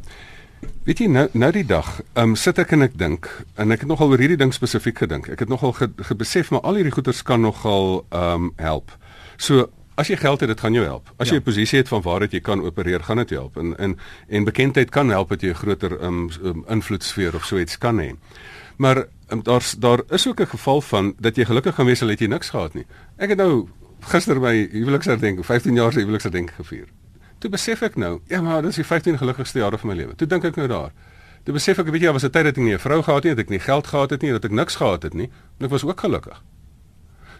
Weet 0.83 0.99
jy 0.99 1.07
nou 1.07 1.29
nou 1.33 1.53
die 1.53 1.67
dag, 1.67 2.01
ehm 2.13 2.29
um, 2.29 2.37
sit 2.37 2.59
ek 2.59 2.73
en 2.73 2.83
ek 2.83 2.99
dink 2.99 3.45
en 3.55 3.71
ek 3.71 3.81
het 3.81 3.89
nogal 3.89 4.09
oor 4.09 4.19
hierdie 4.19 4.37
ding 4.37 4.55
spesifiek 4.55 4.99
gedink. 4.99 5.29
Ek 5.29 5.39
het 5.39 5.49
nogal 5.49 5.73
ge, 5.73 5.91
gebesef 5.97 6.51
maar 6.51 6.61
al 6.61 6.75
hierdie 6.75 6.93
goederes 6.93 7.23
kan 7.23 7.41
nogal 7.41 8.07
ehm 8.09 8.33
um, 8.35 8.53
help. 8.57 8.97
So 9.37 9.69
As 10.01 10.09
jy 10.09 10.17
geld 10.17 10.41
het, 10.41 10.49
dit 10.49 10.61
gaan 10.61 10.73
jou 10.73 10.85
help. 10.85 11.11
As 11.19 11.29
ja. 11.29 11.35
jy 11.35 11.41
'n 11.41 11.45
posisie 11.45 11.79
het 11.79 11.89
van 11.89 12.01
waar 12.03 12.23
jy 12.25 12.41
kan 12.41 12.63
opereer, 12.63 13.03
gaan 13.05 13.17
dit 13.17 13.31
help. 13.31 13.57
En 13.57 13.77
en 13.77 13.99
en 14.29 14.45
bekendheid 14.45 14.91
kan 14.91 15.09
help 15.09 15.29
dat 15.29 15.41
jy 15.41 15.49
'n 15.51 15.55
groter 15.55 16.03
um, 16.03 16.31
um, 16.43 16.65
invloedsfeer 16.69 17.35
of 17.35 17.45
so 17.45 17.59
iets 17.59 17.79
kan 17.79 17.99
hê. 17.99 18.17
Maar 18.81 19.05
um, 19.29 19.43
daar's 19.43 19.75
daar 19.79 20.01
is 20.09 20.29
ook 20.29 20.41
'n 20.41 20.47
geval 20.47 20.81
van 20.81 21.15
dat 21.19 21.37
jy 21.37 21.45
gelukkig 21.45 21.75
gaan 21.75 21.87
wees 21.87 22.03
al 22.03 22.09
het 22.09 22.19
jy 22.19 22.27
niks 22.27 22.51
gehad 22.51 22.75
nie. 22.75 22.87
Ek 23.17 23.29
het 23.29 23.39
nou 23.39 23.69
gister 24.01 24.41
my 24.41 24.69
huweliksherdenking, 24.73 25.47
15 25.47 25.75
jaar 25.75 25.93
se 25.93 25.99
huweliksherdenking 25.99 26.57
gevier. 26.57 26.87
Toe 27.39 27.51
besef 27.51 27.83
ek 27.83 27.97
nou, 27.97 28.21
ja 28.27 28.41
maar 28.41 28.63
dis 28.63 28.75
die 28.75 28.85
15 28.85 29.19
gelukkigste 29.19 29.59
jare 29.59 29.79
van 29.79 29.89
my 29.89 29.97
lewe. 29.97 30.15
Toe 30.15 30.27
dink 30.27 30.45
ek 30.45 30.57
nou 30.57 30.69
daar. 30.69 30.93
Toe 31.43 31.55
besef 31.55 31.79
ek, 31.79 31.91
weet 31.91 32.03
jy, 32.03 32.13
was 32.13 32.25
'n 32.25 32.31
tyd 32.31 32.45
dat 32.45 32.57
ek 32.57 32.63
nie 32.65 32.75
'n 32.75 32.79
vrou 32.79 33.03
gehad 33.03 33.23
het 33.23 33.25
nie, 33.25 33.35
dat 33.35 33.45
ek 33.45 33.51
nie 33.51 33.59
geld 33.59 33.87
gehad 33.87 34.11
het 34.11 34.23
nie, 34.23 34.31
dat 34.31 34.45
ek 34.45 34.51
niks 34.51 34.77
gehad 34.77 35.03
het 35.03 35.15
nie, 35.15 35.31
en 35.59 35.65
ek 35.65 35.71
was 35.71 35.85
ook 35.85 36.01
gelukkig. 36.01 36.43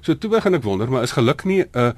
So 0.01 0.19
toe 0.19 0.31
begin 0.31 0.55
ek 0.55 0.63
wonder, 0.63 0.91
maar 0.91 1.03
is 1.03 1.13
geluk 1.13 1.45
nie 1.45 1.63
'n 1.63 1.69
uh 1.73 1.93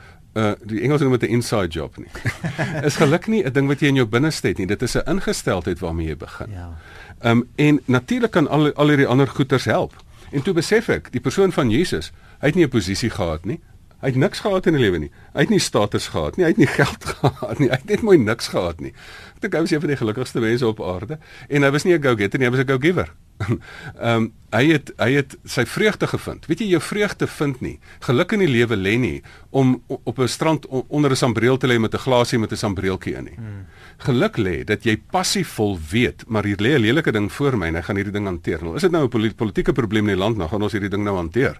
die 0.64 0.80
Engels 0.80 1.00
noem 1.00 1.18
dit 1.18 1.28
'n 1.28 1.32
inside 1.32 1.68
job 1.68 1.96
nie. 1.96 2.08
is 2.88 2.96
geluk 2.96 3.26
nie 3.26 3.44
'n 3.44 3.52
ding 3.52 3.68
wat 3.68 3.80
jy 3.80 3.88
in 3.88 3.94
jou 3.94 4.06
binneste 4.06 4.48
het 4.48 4.58
nie. 4.58 4.66
Dit 4.66 4.82
is 4.82 4.96
'n 4.96 5.08
ingesteldheid 5.08 5.78
waarmee 5.78 6.06
jy 6.06 6.16
begin. 6.16 6.50
Ja. 6.50 6.78
Ehm 7.20 7.38
um, 7.38 7.48
en 7.56 7.80
natuurlik 7.84 8.30
kan 8.30 8.48
al 8.48 8.72
al 8.72 8.88
hierdie 8.88 9.06
ander 9.06 9.28
goeters 9.28 9.64
help. 9.64 9.92
En 10.30 10.42
toe 10.42 10.54
besef 10.54 10.88
ek, 10.88 11.12
die 11.12 11.20
persoon 11.20 11.52
van 11.52 11.70
Jesus, 11.70 12.12
hy 12.40 12.46
het 12.46 12.54
nie 12.54 12.64
'n 12.64 12.68
posisie 12.68 13.10
gehad 13.10 13.44
nie. 13.44 13.60
Hy 14.00 14.08
het 14.08 14.16
niks 14.16 14.40
gehad 14.40 14.66
in 14.66 14.72
die 14.72 14.82
lewe 14.82 14.98
nie. 14.98 15.10
Hy 15.32 15.40
het 15.40 15.48
nie 15.48 15.60
status 15.62 16.08
gehad 16.10 16.36
nie. 16.36 16.44
Hy 16.44 16.50
het 16.50 16.58
nie 16.58 16.66
geld 16.80 17.04
gehad 17.04 17.58
nie. 17.58 17.68
Hy 17.68 17.78
het 17.78 17.84
net 17.84 18.02
mooi 18.02 18.18
niks 18.18 18.48
gehad 18.48 18.80
nie. 18.80 18.90
Ek 19.36 19.44
dink 19.44 19.54
hy 19.54 19.60
was 19.60 19.70
een 19.70 19.80
van 19.80 19.88
die 19.88 19.96
gelukkigste 19.96 20.40
mense 20.40 20.66
op 20.66 20.82
aarde 20.82 21.18
en 21.48 21.62
hy 21.62 21.70
was 21.70 21.84
nie 21.84 21.94
'n 21.94 22.02
go-getter 22.02 22.38
nie, 22.38 22.48
hy 22.48 22.56
was 22.56 22.64
'n 22.64 22.68
go-giver. 22.72 23.12
Ehm 23.98 24.22
um, 24.22 24.32
hy 24.52 24.66
het 24.68 24.90
hy 25.00 25.14
het 25.16 25.34
sy 25.48 25.64
vreugde 25.64 26.06
gevind. 26.10 26.46
Weet 26.46 26.60
jy 26.60 26.66
jou 26.74 26.80
vreugde 26.84 27.26
vind 27.26 27.60
nie. 27.64 27.78
Geluk 28.04 28.34
in 28.36 28.42
die 28.44 28.50
lewe 28.50 28.76
lê 28.76 28.98
nie 29.00 29.22
om 29.50 29.78
op 29.88 30.18
'n 30.18 30.28
strand 30.28 30.66
onder 30.68 31.10
'n 31.10 31.16
sambreel 31.16 31.56
te 31.56 31.66
lê 31.66 31.78
met 31.80 31.94
'n 31.94 32.04
glasie 32.04 32.38
met 32.38 32.52
'n 32.52 32.56
sambreeltjie 32.56 33.14
in 33.14 33.24
nie. 33.24 33.36
Hmm. 33.36 33.66
Geluk 33.98 34.36
lê 34.36 34.64
dat 34.64 34.84
jy 34.84 34.96
passievol 35.10 35.78
weet, 35.90 36.24
maar 36.28 36.44
hier 36.44 36.60
lê 36.60 36.76
'n 36.76 36.80
lelike 36.80 37.12
ding 37.12 37.32
voor 37.32 37.56
my 37.56 37.66
en 37.66 37.76
ek 37.76 37.84
gaan 37.84 37.96
hierdie 37.96 38.12
ding 38.12 38.26
hanteer. 38.26 38.62
Nou 38.62 38.74
is 38.76 38.82
dit 38.82 38.90
nou 38.90 39.08
'n 39.08 39.34
politieke 39.34 39.72
probleem 39.72 40.08
in 40.08 40.16
die 40.16 40.24
land, 40.24 40.36
nou 40.36 40.48
gaan 40.48 40.62
ons 40.62 40.72
hierdie 40.72 40.90
ding 40.90 41.04
nou 41.04 41.16
hanteer. 41.16 41.58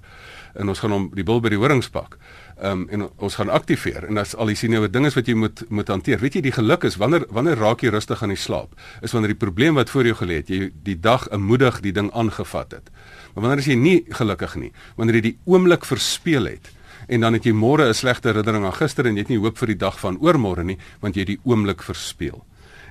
En 0.54 0.68
ons 0.68 0.78
gaan 0.78 0.90
hom 0.90 1.10
die 1.14 1.24
bil 1.24 1.40
by 1.40 1.48
die 1.48 1.58
horings 1.58 1.88
pak 1.88 2.18
um, 2.62 2.84
en 2.90 3.06
ons 3.16 3.34
gaan 3.38 3.50
aktiveer 3.50 4.06
en 4.08 4.20
as 4.22 4.34
al 4.38 4.52
die 4.52 4.56
sien 4.58 4.72
nou 4.74 4.86
dinge 4.88 5.10
wat 5.14 5.28
jy 5.28 5.34
moet 5.38 5.64
moet 5.70 5.88
hanteer. 5.88 6.20
Weet 6.22 6.38
jy 6.38 6.44
die 6.46 6.54
geluk 6.54 6.86
is 6.88 6.98
wanneer 7.00 7.26
wanneer 7.30 7.60
raak 7.60 7.82
jy 7.82 7.92
rustig 7.94 8.22
aan 8.22 8.34
die 8.34 8.40
slaap? 8.40 8.76
Is 9.02 9.14
wanneer 9.14 9.34
die 9.34 9.40
probleem 9.40 9.78
wat 9.80 9.90
voor 9.90 10.08
jou 10.08 10.16
gelê 10.22 10.40
het, 10.42 10.52
jy 10.52 10.70
die 10.84 10.98
dag 11.00 11.28
moedig 11.36 11.80
die 11.84 11.92
ding 11.92 12.12
aangevat 12.12 12.78
het. 12.78 12.92
Maar 13.34 13.48
wanneer 13.48 13.64
as 13.64 13.70
jy 13.70 13.78
nie 13.78 13.98
gelukkig 14.10 14.56
nie, 14.60 14.72
wanneer 14.96 15.20
jy 15.20 15.26
die 15.32 15.38
oomblik 15.44 15.84
verspeel 15.88 16.50
het 16.50 16.72
en 17.08 17.24
dan 17.24 17.34
het 17.34 17.44
jy 17.44 17.52
môre 17.52 17.88
'n 17.88 17.94
slegte 17.94 18.28
herinnering 18.30 18.64
aan 18.64 18.78
gister 18.78 19.06
en 19.06 19.16
jy 19.16 19.26
het 19.26 19.28
nie 19.28 19.38
hoop 19.38 19.58
vir 19.58 19.66
die 19.74 19.76
dag 19.76 19.98
van 19.98 20.18
oormôre 20.18 20.64
nie, 20.64 20.78
want 21.00 21.14
jy 21.14 21.20
het 21.20 21.34
die 21.34 21.40
oomblik 21.44 21.82
verspeel. 21.82 22.44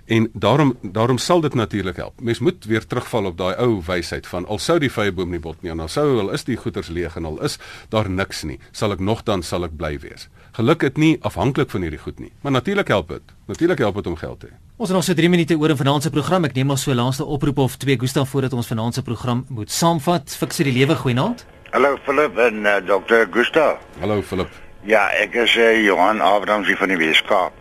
En 0.05 0.29
daarom 0.33 0.77
daarom 0.81 1.17
sal 1.17 1.41
dit 1.41 1.53
natuurlik 1.53 1.95
help. 1.95 2.21
Mens 2.21 2.39
moet 2.39 2.65
weer 2.65 2.85
terugval 2.87 3.25
op 3.25 3.37
daai 3.37 3.55
ou 3.55 3.81
wysheid 3.85 4.27
van 4.27 4.47
al 4.47 4.59
sou 4.59 4.79
die 4.79 4.91
vyeboom 4.91 5.29
nie 5.29 5.39
bot 5.39 5.61
nie 5.61 5.71
en 5.71 5.79
al 5.79 5.87
sou 5.87 6.19
al 6.19 6.31
is 6.31 6.43
die 6.43 6.57
goeders 6.57 6.87
leeg 6.87 7.15
en 7.15 7.25
al 7.25 7.41
is 7.43 7.57
daar 7.89 8.09
niks 8.09 8.43
nie, 8.43 8.59
sal 8.71 8.91
ek 8.91 8.99
nogdan 8.99 9.43
sal 9.43 9.63
ek 9.63 9.77
bly 9.77 9.97
wees. 9.99 10.27
Geluk 10.57 10.81
het 10.81 10.97
nie 10.97 11.17
afhanklik 11.21 11.69
van 11.71 11.81
hierdie 11.81 12.01
goed 12.01 12.19
nie, 12.19 12.31
maar 12.41 12.51
natuurlik 12.51 12.87
help 12.87 13.07
dit. 13.07 13.21
Natuurlik 13.47 13.77
help 13.77 13.95
dit 13.95 14.07
om 14.07 14.15
geld 14.15 14.39
te 14.39 14.47
hê. 14.51 14.57
Ons 14.81 14.89
het 14.89 14.97
nog 14.97 15.05
so 15.05 15.13
3 15.13 15.29
minute 15.29 15.55
oor 15.57 15.69
in 15.69 15.77
vanaand 15.77 16.03
se 16.03 16.09
program. 16.09 16.43
Ek 16.43 16.55
neem 16.57 16.67
maar 16.67 16.79
so 16.81 16.93
laaste 16.93 17.25
oproep 17.25 17.57
of 17.57 17.77
twee 17.77 17.99
Gustav 18.01 18.29
voordat 18.29 18.53
ons 18.53 18.67
vanaand 18.67 18.97
se 18.97 19.03
program 19.05 19.45
moet 19.49 19.71
saamvat. 19.71 20.35
Fiksie 20.35 20.65
die 20.65 20.73
lewe 20.73 20.95
goeienaand. 20.95 21.45
Hallo 21.71 21.95
Philip 22.03 22.37
en 22.37 22.65
uh, 22.65 22.75
Dr. 22.83 23.27
Gustav. 23.31 23.77
Hallo 23.99 24.21
Philip. 24.21 24.49
Ja, 24.83 25.05
ek 25.21 25.37
is 25.37 25.53
uh, 25.55 25.69
Johan 25.85 26.19
Abrahams 26.25 26.71
van 26.79 26.89
die 26.89 26.97
Weskaap. 26.97 27.53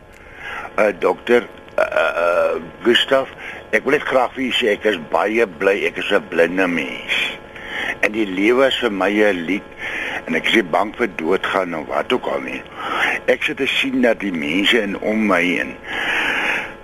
Uh, 0.79 0.89
dokter, 0.99 1.45
uh, 1.81 2.61
Gustav, 2.85 3.29
ek 3.71 3.85
wil 3.85 3.97
net 3.97 4.07
graag 4.09 4.35
vir 4.37 4.47
u 4.47 4.51
sê 4.55 4.73
ek 4.75 4.87
is 4.91 4.99
baie 5.13 5.47
bly 5.47 5.77
ek 5.89 6.01
is 6.03 6.13
'n 6.13 6.29
blinde 6.33 6.67
mens. 6.69 7.19
En 8.01 8.13
die 8.13 8.27
lewe 8.27 8.67
is 8.67 8.79
vir 8.83 8.93
my 8.93 9.11
'n 9.11 9.45
lied 9.47 9.69
en 10.27 10.35
ek 10.35 10.47
is 10.47 10.71
bang 10.71 10.95
vir 10.97 11.09
doodgaan 11.17 11.75
of 11.75 11.87
wat 11.87 12.13
ook 12.13 12.27
al 12.27 12.41
nie. 12.41 12.63
Ek 13.27 13.43
sit 13.43 13.57
te 13.57 13.67
sien 13.67 14.03
dat 14.03 14.21
die 14.21 14.33
mense 14.33 14.81
in 14.83 14.99
om 14.99 15.27
my 15.27 15.45
en 15.61 15.77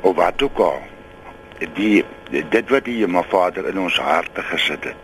of 0.00 0.16
wat 0.16 0.42
ook 0.42 0.58
al 0.58 0.82
die 1.74 2.04
dit 2.30 2.70
wat 2.70 2.84
die 2.84 3.06
my 3.06 3.22
vader 3.30 3.68
in 3.68 3.78
ons 3.78 3.98
harte 3.98 4.42
gesit 4.42 4.84
het. 4.84 5.02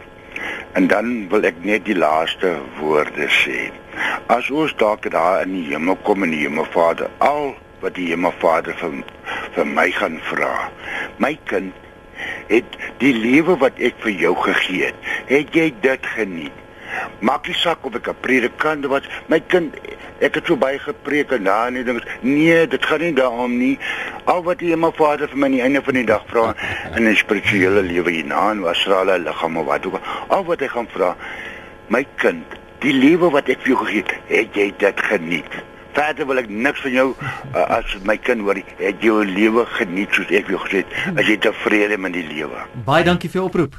En 0.73 0.87
dan 0.87 1.29
wil 1.29 1.45
ek 1.45 1.61
net 1.63 1.85
die 1.85 1.97
laaste 1.97 2.57
woorde 2.81 3.29
sê. 3.29 3.71
As 4.27 4.51
ons 4.51 4.75
dalk 4.81 5.11
daar 5.13 5.43
in 5.45 5.53
die 5.53 5.67
hemel 5.71 5.99
kom 6.03 6.25
en 6.25 6.33
die 6.33 6.43
hemel 6.47 6.67
Vader 6.73 7.11
al 7.19 7.55
wat 7.83 7.95
die 7.99 8.09
Hemelvader 8.13 8.77
vir 8.81 9.03
vir 9.55 9.69
my 9.69 9.91
gaan 9.91 10.19
vra. 10.31 10.71
My 11.19 11.35
kind, 11.51 11.75
het 12.49 12.77
die 13.03 13.13
lewe 13.17 13.57
wat 13.61 13.79
ek 13.83 13.99
vir 14.05 14.15
jou 14.27 14.35
gegee 14.45 14.91
het, 14.91 15.09
het 15.31 15.57
jy 15.57 15.71
dit 15.85 16.13
geniet? 16.15 16.59
Maak 17.25 17.49
nie 17.49 17.57
saak 17.57 17.85
of 17.89 17.95
ek 17.97 18.09
'n 18.09 18.21
predikant 18.21 18.87
was, 18.87 19.09
my 19.27 19.41
kind, 19.41 19.77
ek 20.21 20.35
het 20.35 20.47
so 20.47 20.57
baie 20.57 20.79
gepreek 20.79 21.33
en 21.33 21.45
daai 21.45 21.79
en 21.79 21.85
dinge. 21.85 22.03
Nee, 22.21 22.67
dit 22.67 22.87
gaan 22.87 23.01
nie 23.01 23.13
daaroor 23.13 23.49
nie. 23.49 23.79
Al 24.25 24.43
wat 24.43 24.59
die 24.59 24.71
Hemelvader 24.71 25.29
vir 25.29 25.39
my 25.39 25.47
aan 25.47 25.57
die 25.57 25.63
einde 25.63 25.83
van 25.83 25.95
die 25.95 26.05
dag 26.05 26.25
vra 26.27 26.55
in 26.97 27.09
'n 27.09 27.17
spirituele 27.17 27.83
lewe 27.83 28.11
hierna 28.11 28.51
en 28.51 28.61
was 28.61 28.85
hulle 28.85 29.19
liggaam 29.19 29.57
of 29.57 29.67
wat 29.67 29.87
ook 29.87 29.95
al, 29.95 30.37
al 30.37 30.45
wat 30.45 30.61
hy 30.61 30.69
gaan 30.69 30.89
vra, 30.89 31.17
my 31.89 32.07
kind, 32.17 32.45
die 32.81 32.93
lewe 32.93 33.31
wat 33.31 33.49
ek 33.49 33.61
vir 33.61 33.75
jou 33.75 33.85
gegee 33.85 34.03
het, 34.03 34.15
het 34.29 34.55
jy 34.55 34.73
dit 34.79 35.01
geniet? 35.01 35.72
Verder 35.93 36.27
wil 36.27 36.41
ek 36.41 36.49
niks 36.49 36.81
van 36.85 36.95
jou 36.97 37.07
uh, 37.13 37.65
as 37.79 37.97
my 38.09 38.17
kind 38.17 38.45
hoor. 38.47 38.61
Het 38.79 39.01
jy 39.03 39.11
jou 39.11 39.25
lewe 39.29 39.65
geniet 39.77 40.13
soos 40.17 40.31
ek 40.33 40.49
jou 40.53 40.61
gesê 40.65 40.83
het? 40.85 40.95
As 41.17 41.29
jy 41.29 41.39
tevrede 41.43 41.99
met 42.01 42.15
die 42.17 42.25
lewe. 42.27 42.67
Baie 42.87 43.05
dankie 43.05 43.31
vir 43.33 43.43
jou 43.43 43.49
oproep. 43.51 43.77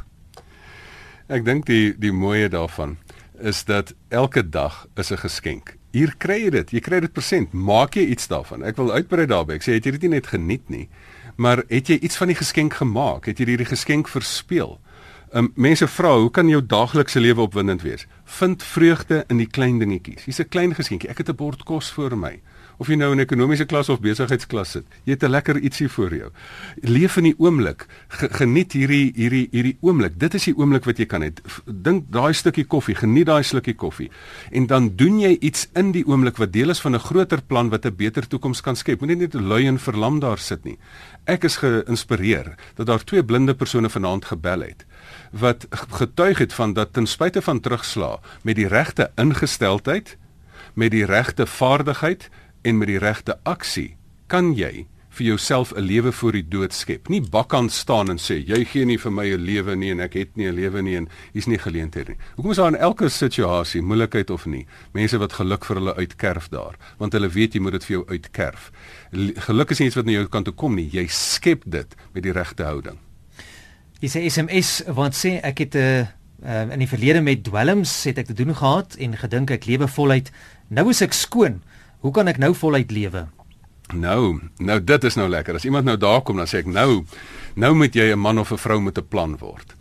Ek 1.34 1.46
dink 1.48 1.66
die 1.66 1.94
die 1.98 2.12
mooie 2.14 2.50
daarvan 2.52 2.98
is 3.44 3.64
dat 3.66 3.94
elke 4.10 4.44
dag 4.44 4.86
is 4.96 5.12
'n 5.12 5.18
geskenk. 5.18 5.78
Hier 5.92 6.14
kry 6.18 6.44
jy 6.44 6.50
dit. 6.50 6.72
Jy 6.72 6.80
kry 6.80 7.00
dit 7.00 7.14
persent. 7.14 7.54
Maak 7.54 7.96
jy 7.96 8.06
iets 8.14 8.28
daarvan? 8.28 8.64
Ek 8.64 8.76
wil 8.76 8.92
uitbrei 8.92 9.26
daarby. 9.26 9.54
Ek 9.54 9.64
sê 9.64 9.74
het 9.74 9.86
jy 9.86 9.92
dit 9.92 10.02
nie 10.02 10.10
net 10.10 10.28
geniet 10.28 10.70
nie, 10.70 10.90
maar 11.38 11.64
het 11.70 11.88
jy 11.88 12.00
iets 12.02 12.18
van 12.18 12.28
die 12.28 12.36
geskenk 12.36 12.74
gemaak? 12.74 13.26
Het 13.26 13.38
jy 13.40 13.46
hierdie 13.46 13.70
geskenk 13.70 14.08
verspeel? 14.08 14.80
Um, 15.34 15.52
mense 15.56 15.88
vra, 15.88 16.12
hoe 16.18 16.30
kan 16.30 16.46
jou 16.48 16.60
daaglikse 16.62 17.20
lewe 17.20 17.42
opwindend 17.42 17.82
wees? 17.82 18.06
Vind 18.24 18.64
vreugde 18.64 19.24
in 19.34 19.40
die 19.42 19.50
klein 19.50 19.80
dingetjies. 19.82 20.28
Hier's 20.28 20.40
'n 20.40 20.50
klein 20.50 20.76
geskenkie. 20.76 21.10
Ek 21.10 21.18
het 21.18 21.30
'n 21.30 21.36
bord 21.36 21.64
kos 21.64 21.92
voor 21.92 22.18
my. 22.18 22.40
of 22.82 22.90
jy 22.90 22.98
nou 22.98 23.12
in 23.14 23.22
ekonomiese 23.24 23.66
klas 23.70 23.90
of 23.92 24.02
besigheidsklas 24.04 24.76
sit. 24.78 24.86
Jy 25.06 25.16
het 25.16 25.24
'n 25.24 25.32
lekker 25.32 25.60
ietsie 25.60 25.88
voor 25.88 26.14
jou. 26.16 26.30
Leef 26.82 27.18
in 27.18 27.24
die 27.24 27.36
oomblik. 27.38 27.86
Geniet 28.10 28.74
hierdie 28.74 29.14
hierdie 29.16 29.48
hierdie 29.52 29.78
oomblik. 29.82 30.20
Dit 30.20 30.34
is 30.34 30.44
die 30.44 30.56
oomblik 30.58 30.86
wat 30.86 30.98
jy 30.98 31.06
kan 31.06 31.22
hê. 31.22 31.32
Dink 31.66 32.12
daai 32.12 32.34
stukkie 32.34 32.66
koffie, 32.66 32.96
geniet 32.96 33.26
daai 33.26 33.44
slukkie 33.44 33.76
koffie. 33.76 34.10
En 34.52 34.68
dan 34.68 34.96
doen 34.96 35.20
jy 35.20 35.38
iets 35.40 35.70
in 35.76 35.92
die 35.92 36.06
oomblik 36.06 36.38
wat 36.38 36.54
deel 36.54 36.70
is 36.70 36.80
van 36.80 36.96
'n 36.96 37.00
groter 37.00 37.42
plan 37.42 37.70
wat 37.70 37.86
'n 37.86 37.96
beter 37.96 38.28
toekoms 38.28 38.62
kan 38.62 38.76
skep. 38.76 39.00
Moenie 39.00 39.18
net 39.18 39.34
lui 39.34 39.68
en 39.68 39.80
verlam 39.80 40.20
daar 40.20 40.38
sit 40.38 40.64
nie. 40.64 40.78
Ek 41.26 41.44
is 41.44 41.58
geïnspireer 41.58 42.56
dat 42.76 42.88
daar 42.88 43.04
twee 43.04 43.24
blinde 43.24 43.54
persone 43.54 43.90
vanaand 43.90 44.26
gebel 44.26 44.62
het 44.62 44.86
wat 45.34 45.66
getuig 45.98 46.38
het 46.38 46.54
van 46.54 46.74
dat 46.74 46.94
ten 46.94 47.08
spyte 47.10 47.42
van 47.42 47.60
terugslag 47.60 48.20
met 48.42 48.56
die 48.56 48.68
regte 48.68 49.12
ingesteldheid, 49.16 50.18
met 50.74 50.92
die 50.92 51.06
regte 51.06 51.48
vaardigheid 51.48 52.30
en 52.62 52.78
met 52.78 52.88
die 52.88 53.02
regte 53.02 53.40
aksie 53.44 53.96
kan 54.28 54.54
jy 54.54 54.86
vir 55.14 55.26
jouself 55.26 55.74
'n 55.74 55.82
lewe 55.82 56.12
voor 56.12 56.32
die 56.32 56.48
dood 56.48 56.74
skep. 56.74 57.08
Nie 57.08 57.22
bakkant 57.22 57.72
staan 57.72 58.10
en 58.10 58.18
sê 58.18 58.46
jy 58.46 58.66
gee 58.66 58.86
nie 58.86 58.98
vir 58.98 59.12
my 59.12 59.26
'n 59.34 59.46
lewe 59.46 59.76
nie 59.76 59.92
en 59.92 60.00
ek 60.00 60.14
het 60.14 60.36
nie 60.36 60.48
'n 60.48 60.56
lewe 60.56 60.82
nie 60.82 60.96
en 60.96 61.10
hier's 61.34 61.46
nie 61.46 61.58
geleenthede 61.58 62.10
nie. 62.10 62.18
Hoekom 62.36 62.52
is 62.52 62.58
daar 62.58 62.74
in 62.74 62.80
elke 62.80 63.10
situasie, 63.10 63.82
moeilikheid 63.82 64.30
of 64.30 64.46
nie, 64.46 64.66
mense 64.94 65.18
wat 65.18 65.34
geluk 65.34 65.66
vir 65.66 65.76
hulle 65.76 65.96
uitkerf 65.96 66.50
daar, 66.50 66.76
want 66.98 67.14
hulle 67.14 67.30
weet 67.30 67.54
jy 67.54 67.60
moet 67.60 67.72
dit 67.72 67.86
vir 67.86 67.96
jou 67.98 68.06
uitkerf. 68.08 68.72
Geluk 69.36 69.72
is 69.72 69.80
nie 69.80 69.88
iets 69.88 69.96
wat 69.96 70.06
na 70.06 70.12
jou 70.12 70.28
kant 70.28 70.46
toe 70.46 70.54
kom 70.54 70.76
nie, 70.76 70.90
jy 70.90 71.08
skep 71.08 71.64
dit 71.66 71.96
met 72.14 72.24
die 72.24 72.32
regte 72.32 72.64
houding. 72.64 72.98
Jy 74.04 74.10
sê 74.12 74.22
SMS 74.28 74.70
want 74.92 75.16
sê 75.16 75.38
ek 75.40 75.62
het 75.64 75.76
'n 75.76 75.80
uh, 75.80 76.00
eh, 76.00 76.08
uh, 76.44 76.74
in 76.76 76.80
die 76.80 76.92
verlede 76.92 77.22
met 77.22 77.44
dwelms 77.44 78.04
het 78.04 78.18
ek 78.18 78.28
te 78.28 78.34
doen 78.34 78.52
gehad 78.56 78.96
en 79.00 79.16
gedink 79.16 79.52
ek 79.52 79.66
lewe 79.66 79.88
voluit. 79.88 80.32
Nou 80.68 80.90
is 80.90 81.02
ek 81.02 81.14
skoon. 81.14 81.62
Hoe 82.00 82.12
kan 82.12 82.28
ek 82.28 82.38
nou 82.38 82.54
voluit 82.54 82.92
lewe? 82.92 83.28
Nou, 83.94 84.42
nou 84.58 84.84
dit 84.84 85.04
is 85.04 85.16
nou 85.16 85.30
lekker. 85.30 85.56
As 85.56 85.64
iemand 85.64 85.86
nou 85.86 85.98
daar 85.98 86.22
kom 86.22 86.36
dan 86.36 86.48
sê 86.48 86.58
ek 86.60 86.66
nou 86.66 87.06
nou 87.56 87.74
moet 87.76 87.96
jy 87.96 88.12
'n 88.12 88.20
man 88.20 88.40
of 88.40 88.52
'n 88.52 88.58
vrou 88.58 88.82
met 88.82 88.98
'n 88.98 89.08
plan 89.08 89.38
word 89.38 89.74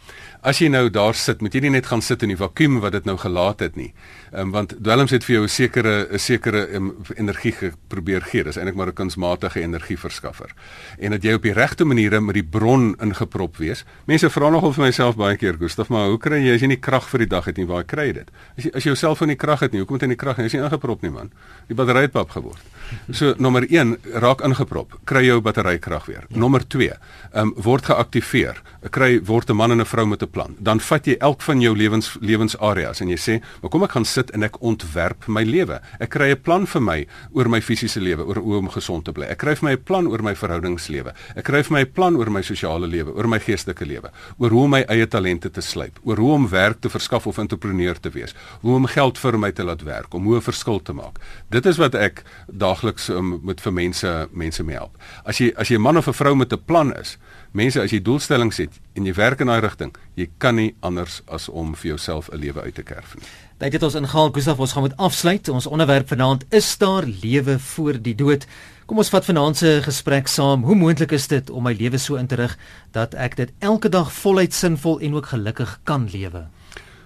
as 0.43 0.59
jy 0.59 0.69
nou 0.69 0.89
daar 0.91 1.15
sit, 1.15 1.41
moet 1.43 1.55
jy 1.55 1.61
nie 1.63 1.71
net 1.77 1.87
gaan 1.87 2.03
sit 2.03 2.23
in 2.27 2.33
die 2.33 2.39
vakuum 2.39 2.81
wat 2.83 2.97
dit 2.97 3.07
nou 3.07 3.15
gelaat 3.21 3.63
het 3.63 3.77
nie. 3.79 3.93
Ehm 4.33 4.49
um, 4.49 4.51
want 4.53 4.75
dwelms 4.83 5.13
het 5.15 5.25
vir 5.25 5.35
jou 5.35 5.45
'n 5.45 5.49
sekere 5.49 6.09
'n 6.11 6.19
sekere 6.19 6.75
um, 6.75 6.97
energie 7.17 7.55
probeer 7.89 8.23
gee. 8.23 8.45
Dis 8.45 8.57
eintlik 8.57 8.75
maar 8.75 8.89
'n 8.89 8.95
kunsmatige 8.95 9.61
energieverskaffer. 9.61 10.51
En 10.99 11.11
dat 11.11 11.23
jy 11.23 11.35
op 11.35 11.43
die 11.43 11.53
regte 11.53 11.85
maniere 11.85 12.21
met 12.21 12.35
die 12.35 12.45
bron 12.45 12.97
ingeprop 13.01 13.57
wees. 13.57 13.85
Mense 14.07 14.31
vra 14.31 14.51
nogal 14.51 14.73
vir 14.73 14.85
myself 14.85 15.17
baie 15.17 15.37
keer, 15.37 15.57
Gustaf, 15.59 15.89
maar 15.89 16.09
hoe 16.09 16.19
kry 16.19 16.39
jy 16.39 16.55
as 16.55 16.61
jy 16.61 16.67
nie 16.67 16.81
krag 16.81 17.09
vir 17.09 17.19
die 17.19 17.29
dag 17.29 17.45
het 17.45 17.57
nie? 17.57 17.67
Waar 17.67 17.85
kry 17.85 18.07
jy 18.07 18.13
dit? 18.13 18.31
As 18.57 18.65
jy 18.65 18.71
as 18.75 18.83
jy 18.83 18.91
jouself 18.91 19.19
van 19.19 19.29
die 19.29 19.37
krag 19.37 19.61
het 19.61 19.73
nie, 19.73 19.79
hoekom 19.79 19.95
het 19.95 20.03
jy 20.03 20.09
nie 20.09 20.17
krag 20.17 20.37
nie? 20.37 20.45
Jy 20.45 20.47
is 20.47 20.53
nie 20.53 20.63
ingeprop 20.63 21.03
nie, 21.03 21.11
man. 21.11 21.31
Die 21.69 21.75
battery 21.75 22.01
het 22.01 22.13
pap 22.13 22.31
geword. 22.31 22.72
So 23.11 23.35
nommer 23.39 23.67
1, 23.69 23.97
raak 24.23 24.41
ingeprop, 24.41 24.99
kry 25.05 25.25
jou 25.27 25.41
batterykrag 25.41 26.07
weer. 26.07 26.27
Ja. 26.29 26.39
Nommer 26.39 26.67
2, 26.69 26.89
ehm 27.33 27.49
um, 27.49 27.55
word 27.57 27.85
geaktiveer. 27.85 28.63
Kry 28.91 29.21
word 29.25 29.51
'n 29.51 29.57
man 29.57 29.71
en 29.71 29.81
'n 29.81 29.85
vrou 29.85 30.07
met 30.07 30.23
'n 30.23 30.31
plan. 30.31 30.57
Dan 30.59 30.81
vat 30.81 31.07
jy 31.07 31.17
elk 31.19 31.43
van 31.43 31.61
jou 31.61 31.77
lewens 31.77 32.17
lewensareas 32.21 33.01
en 33.01 33.09
jy 33.09 33.17
sê, 33.17 33.43
"Maar 33.61 33.71
kom 33.71 33.83
ek 33.83 33.93
gaan 33.93 34.05
sit 34.05 34.31
en 34.31 34.43
ek 34.43 34.63
ontwerp 34.63 35.27
my 35.27 35.43
lewe. 35.43 35.81
Ek 36.01 36.11
kry 36.11 36.31
'n 36.31 36.41
plan 36.41 36.67
vir 36.67 36.83
my 36.83 37.07
oor 37.33 37.49
my 37.49 37.61
fisiese 37.61 38.01
lewe, 38.01 38.25
oor 38.25 38.37
hoe 38.37 38.57
om 38.57 38.69
gesond 38.69 39.05
te 39.05 39.13
bly. 39.13 39.27
Ek 39.27 39.39
kry 39.39 39.55
vir 39.55 39.69
my 39.69 39.73
'n 39.73 39.83
plan 39.83 40.07
oor 40.07 40.23
my 40.23 40.35
verhoudingslewe. 40.35 41.13
Ek 41.37 41.45
kry 41.45 41.63
vir 41.63 41.73
my 41.73 41.81
'n 41.81 41.93
plan 41.93 42.17
oor 42.17 42.31
my 42.31 42.43
sosiale 42.43 42.87
lewe, 42.87 43.15
oor 43.15 43.29
my 43.29 43.39
geestelike 43.39 43.87
lewe, 43.87 44.11
oor 44.39 44.51
hoe 44.51 44.65
om 44.65 44.71
my 44.71 44.85
eie 44.89 45.07
talente 45.07 45.51
te 45.51 45.61
slyp, 45.61 45.99
oor 46.05 46.17
hoe 46.17 46.33
om 46.33 46.49
werk 46.49 46.81
te 46.81 46.89
verskaf 46.89 47.27
of 47.27 47.39
entrepreneur 47.39 47.95
te 48.01 48.11
wees, 48.11 48.35
hoe 48.63 48.75
om 48.75 48.87
geld 48.87 49.19
vir 49.19 49.39
my 49.39 49.53
te 49.53 49.65
laat 49.65 49.83
werk, 49.83 50.15
om 50.15 50.25
hoe 50.25 50.37
'n 50.37 50.43
verskil 50.43 50.83
te 50.83 50.93
maak." 50.93 51.19
Dit 51.51 51.67
is 51.67 51.77
wat 51.77 51.95
ek 51.95 52.23
daagliks 52.73 53.09
um, 53.13 53.39
met 53.45 53.61
vir 53.61 53.73
mense 53.73 54.13
mense 54.33 54.65
mee 54.65 54.77
help. 54.77 54.97
As 55.25 55.41
jy 55.41 55.53
as 55.57 55.69
jy 55.69 55.77
'n 55.77 55.83
man 55.83 55.97
of 55.97 56.09
'n 56.09 56.13
vrou 56.13 56.35
met 56.35 56.53
'n 56.53 56.65
plan 56.67 56.95
is, 56.97 57.19
mense 57.53 57.81
as 57.81 57.91
jy 57.91 58.01
doelstellings 58.03 58.57
het 58.57 58.81
en 58.95 59.07
jy 59.07 59.15
werk 59.15 59.41
in 59.41 59.47
daai 59.47 59.61
rigting, 59.61 59.95
jy 60.17 60.29
kan 60.39 60.57
nie 60.57 60.75
anders 60.81 61.23
as 61.29 61.49
om 61.49 61.75
vir 61.75 61.89
jouself 61.89 62.29
'n 62.33 62.39
lewe 62.39 62.63
uit 62.63 62.75
te 62.75 62.83
kerf 62.83 63.15
nie. 63.15 63.25
Dit 63.59 63.73
het 63.73 63.83
ons 63.83 63.95
ingehaal, 63.95 64.33
Gustaf, 64.33 64.59
ons 64.59 64.73
gaan 64.73 64.83
met 64.83 64.97
afsluit. 64.97 65.49
Ons 65.49 65.67
onderwerp 65.67 66.09
vanaand 66.09 66.45
is 66.51 66.79
daar 66.79 67.05
lewe 67.05 67.59
voor 67.59 68.03
die 68.03 68.15
dood. 68.15 68.47
Kom 68.87 68.99
ons 68.99 69.09
vat 69.09 69.25
vanaand 69.25 69.57
se 69.57 69.81
gesprek 69.83 70.27
saam. 70.27 70.65
Hoe 70.65 70.75
moontlik 70.75 71.13
is 71.13 71.29
dit 71.29 71.51
om 71.51 71.63
my 71.63 71.73
lewe 71.73 71.99
so 71.99 72.15
in 72.15 72.27
te 72.27 72.35
rig 72.35 72.59
dat 72.91 73.15
ek 73.15 73.37
dit 73.37 73.53
elke 73.61 73.89
dag 73.89 74.13
voluit 74.13 74.55
sinvol 74.55 75.01
en 75.01 75.15
ook 75.15 75.27
gelukkig 75.27 75.81
kan 75.85 76.09
lewe? 76.11 76.49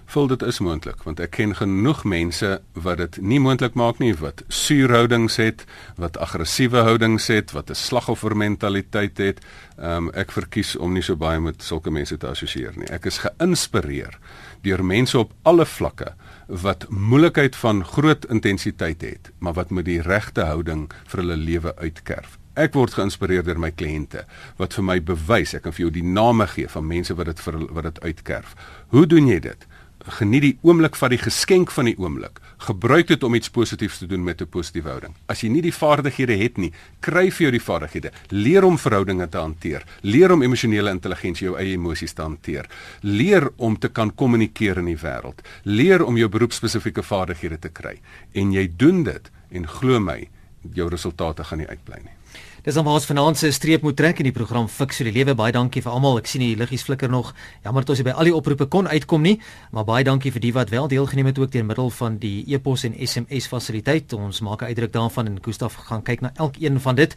Vul 0.07 0.29
dit 0.31 0.43
is 0.47 0.61
moontlik 0.63 1.01
want 1.03 1.19
ek 1.19 1.33
ken 1.35 1.51
genoeg 1.57 2.05
mense 2.07 2.47
wat 2.85 3.01
dit 3.01 3.17
nie 3.19 3.41
moontlik 3.43 3.73
maak 3.75 3.97
nie 3.99 4.13
wat 4.15 4.45
suurhoudings 4.47 5.35
het, 5.41 5.65
wat 5.99 6.15
aggressiewe 6.23 6.85
houdings 6.87 7.27
het, 7.27 7.51
wat 7.51 7.67
'n 7.69 7.75
slagoffermentaliteit 7.75 9.17
het. 9.17 9.43
Um, 9.75 10.07
ek 10.15 10.31
verkies 10.31 10.77
om 10.77 10.93
nie 10.93 11.03
so 11.03 11.15
baie 11.15 11.39
met 11.39 11.61
sulke 11.61 11.91
mense 11.91 12.17
te 12.17 12.27
assosieer 12.27 12.71
nie. 12.77 12.87
Ek 12.87 13.05
is 13.05 13.17
geïnspireer 13.17 14.17
deur 14.63 14.83
mense 14.85 15.19
op 15.19 15.33
alle 15.43 15.65
vlakke 15.65 16.13
wat 16.47 16.89
moeilikheid 16.89 17.55
van 17.55 17.83
groot 17.83 18.25
intensiteit 18.25 19.01
het, 19.01 19.31
maar 19.39 19.53
wat 19.53 19.69
met 19.69 19.85
die 19.85 20.01
regte 20.01 20.41
houding 20.41 20.91
vir 21.07 21.19
hulle 21.19 21.35
lewe 21.35 21.75
uitkerf. 21.75 22.39
Ek 22.55 22.73
word 22.73 22.93
geïnspireer 22.93 23.43
deur 23.43 23.59
my 23.59 23.71
kliënte 23.71 24.23
wat 24.57 24.73
vir 24.73 24.83
my 24.83 25.01
bewys 25.03 25.53
ek 25.53 25.61
kan 25.61 25.73
vir 25.73 25.81
jou 25.81 25.91
die 25.91 26.07
name 26.07 26.47
gee 26.47 26.67
van 26.67 26.87
mense 26.87 27.13
wat 27.13 27.25
dit 27.25 27.39
vir 27.39 27.73
wat 27.73 27.83
dit 27.83 27.99
uitkerf. 28.01 28.55
Hoe 28.87 29.05
doen 29.05 29.27
jy 29.27 29.39
dit? 29.39 29.67
Geniet 30.07 30.41
die 30.41 30.57
oomblik 30.61 30.95
van 30.95 31.11
die 31.11 31.19
geskenk 31.19 31.71
van 31.71 31.89
die 31.89 31.95
oomblik. 31.99 32.39
Gebruik 32.65 33.07
dit 33.07 33.23
om 33.23 33.35
iets 33.35 33.49
positiefs 33.53 33.99
te 34.01 34.07
doen 34.07 34.23
met 34.23 34.41
'n 34.41 34.47
positiewe 34.47 34.89
houding. 34.89 35.13
As 35.27 35.41
jy 35.41 35.49
nie 35.49 35.61
die 35.61 35.73
vaardighede 35.73 36.37
het 36.37 36.57
nie, 36.57 36.71
kry 36.99 37.31
vir 37.31 37.41
jou 37.41 37.51
die 37.51 37.61
vaardighede. 37.61 38.11
Leer 38.29 38.63
om 38.63 38.77
verhoudinge 38.77 39.29
te 39.29 39.37
hanteer. 39.37 39.83
Leer 40.01 40.31
om 40.31 40.41
emosionele 40.41 40.89
intelligensie, 40.89 41.47
jou 41.47 41.57
eie 41.57 41.73
emosies 41.73 42.13
te 42.13 42.21
hanteer. 42.21 42.65
Leer 43.01 43.49
om 43.57 43.77
te 43.79 43.89
kan 43.89 44.15
kommunikeer 44.15 44.77
in 44.77 44.85
die 44.85 44.97
wêreld. 44.97 45.41
Leer 45.63 46.05
om 46.05 46.17
jou 46.17 46.29
beroepspesifieke 46.29 47.03
vaardighede 47.03 47.59
te 47.59 47.69
kry. 47.69 47.99
En 48.33 48.51
jy 48.51 48.71
doen 48.77 49.03
dit 49.03 49.31
en 49.51 49.67
glo 49.67 49.99
my, 49.99 50.27
jou 50.73 50.89
resultate 50.89 51.43
gaan 51.43 51.57
nie 51.57 51.67
uitbly 51.67 51.99
nie. 52.03 52.16
Dis 52.65 52.73
dan 52.73 52.85
waar 52.85 52.97
ons 52.97 53.05
vanaand 53.05 53.37
se 53.37 53.51
streep 53.51 53.83
moet 53.85 53.95
trek 53.95 54.17
in 54.19 54.27
die 54.29 54.33
program 54.33 54.67
Fix 54.67 54.97
vir 54.97 55.11
die 55.11 55.13
lewe. 55.19 55.35
Baie 55.37 55.53
dankie 55.53 55.81
vir 55.85 55.91
almal. 55.93 56.17
Ek 56.17 56.29
sien 56.29 56.41
die 56.41 56.55
liggies 56.57 56.83
flikker 56.87 57.09
nog. 57.09 57.33
Jammer 57.63 57.85
dat 57.85 57.93
ons 57.93 58.01
by 58.07 58.15
al 58.17 58.29
die 58.29 58.33
oproepe 58.35 58.65
kon 58.73 58.89
uitkom 58.89 59.21
nie, 59.21 59.35
maar 59.71 59.85
baie 59.85 60.03
dankie 60.07 60.31
vir 60.33 60.41
die 60.41 60.53
wat 60.55 60.73
wel 60.73 60.89
deelgeneem 60.89 61.29
het 61.29 61.39
ook 61.39 61.51
deur 61.53 61.65
middel 61.65 61.91
van 61.99 62.17
die 62.17 62.41
e-pos 62.49 62.87
en 62.89 62.97
SMS 62.97 63.47
fasiliteit. 63.51 64.13
Ons 64.13 64.41
maak 64.41 64.61
'n 64.61 64.73
uitdruk 64.73 64.93
daarvan 64.93 65.27
en 65.27 65.37
Gustaf 65.41 65.73
gaan 65.73 66.03
kyk 66.03 66.21
na 66.21 66.31
elkeen 66.35 66.79
van 66.79 66.95
dit. 66.95 67.15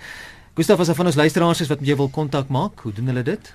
Gustaf, 0.55 0.81
as 0.81 0.88
jy 0.88 0.94
van 0.94 1.07
ons 1.07 1.16
luisteraars 1.16 1.61
is 1.61 1.68
wat 1.68 1.81
met 1.81 1.88
jou 1.88 1.96
wil 1.96 2.09
kontak 2.09 2.48
maak, 2.48 2.81
hoe 2.81 2.92
doen 2.92 3.07
hulle 3.07 3.22
dit? 3.22 3.55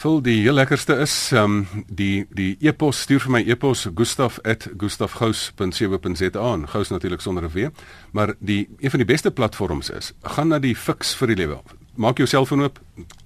Vul 0.00 0.22
die 0.24 0.38
heel 0.42 0.56
lekkerste 0.56 0.94
is 1.04 1.12
ehm 1.32 1.44
um, 1.44 1.66
die 1.86 2.26
die 2.30 2.56
e-pos 2.60 3.00
stuur 3.04 3.20
vir 3.26 3.32
my 3.32 3.42
e-pos 3.46 3.88
gustaf@gustafgous.co.za. 3.94 6.56
Gous 6.72 6.88
natuurlik 6.90 7.20
sonder 7.20 7.44
'n 7.44 7.50
w, 7.52 7.68
maar 8.12 8.34
die 8.38 8.68
een 8.78 8.90
van 8.90 8.98
die 8.98 9.06
beste 9.06 9.30
platforms 9.30 9.90
is, 9.90 10.12
gaan 10.22 10.48
na 10.48 10.58
die 10.58 10.76
Fix 10.76 11.14
vir 11.14 11.26
die 11.26 11.36
lewe. 11.36 11.60
Maak 11.94 12.16
jou 12.16 12.26
selfoon 12.26 12.62
oop, 12.62 12.80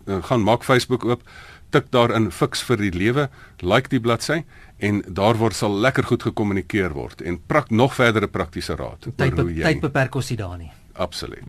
eh, 0.07 0.23
gaan 0.23 0.43
maak 0.43 0.65
Facebook 0.65 1.05
oop, 1.05 1.23
tik 1.71 1.91
daarin 1.91 2.33
Fix 2.33 2.63
vir 2.63 2.77
die 2.77 2.93
lewe, 2.93 3.31
like 3.61 3.89
die 3.89 4.01
bladsy 4.01 4.45
en 4.79 5.03
daar 5.09 5.37
word 5.37 5.55
sal 5.55 5.81
lekker 5.81 6.05
goed 6.05 6.23
gekommunikeer 6.23 6.93
word 6.93 7.23
en 7.23 7.41
prak 7.47 7.71
nog 7.71 7.95
verdere 7.95 8.29
praktiese 8.29 8.77
raad 8.77 9.07
tyd, 9.17 9.81
beperk 9.81 10.15
ons 10.15 10.31
nie 10.31 10.39
daar 10.39 10.59
nie. 10.59 10.71
Absoluut. 10.93 11.47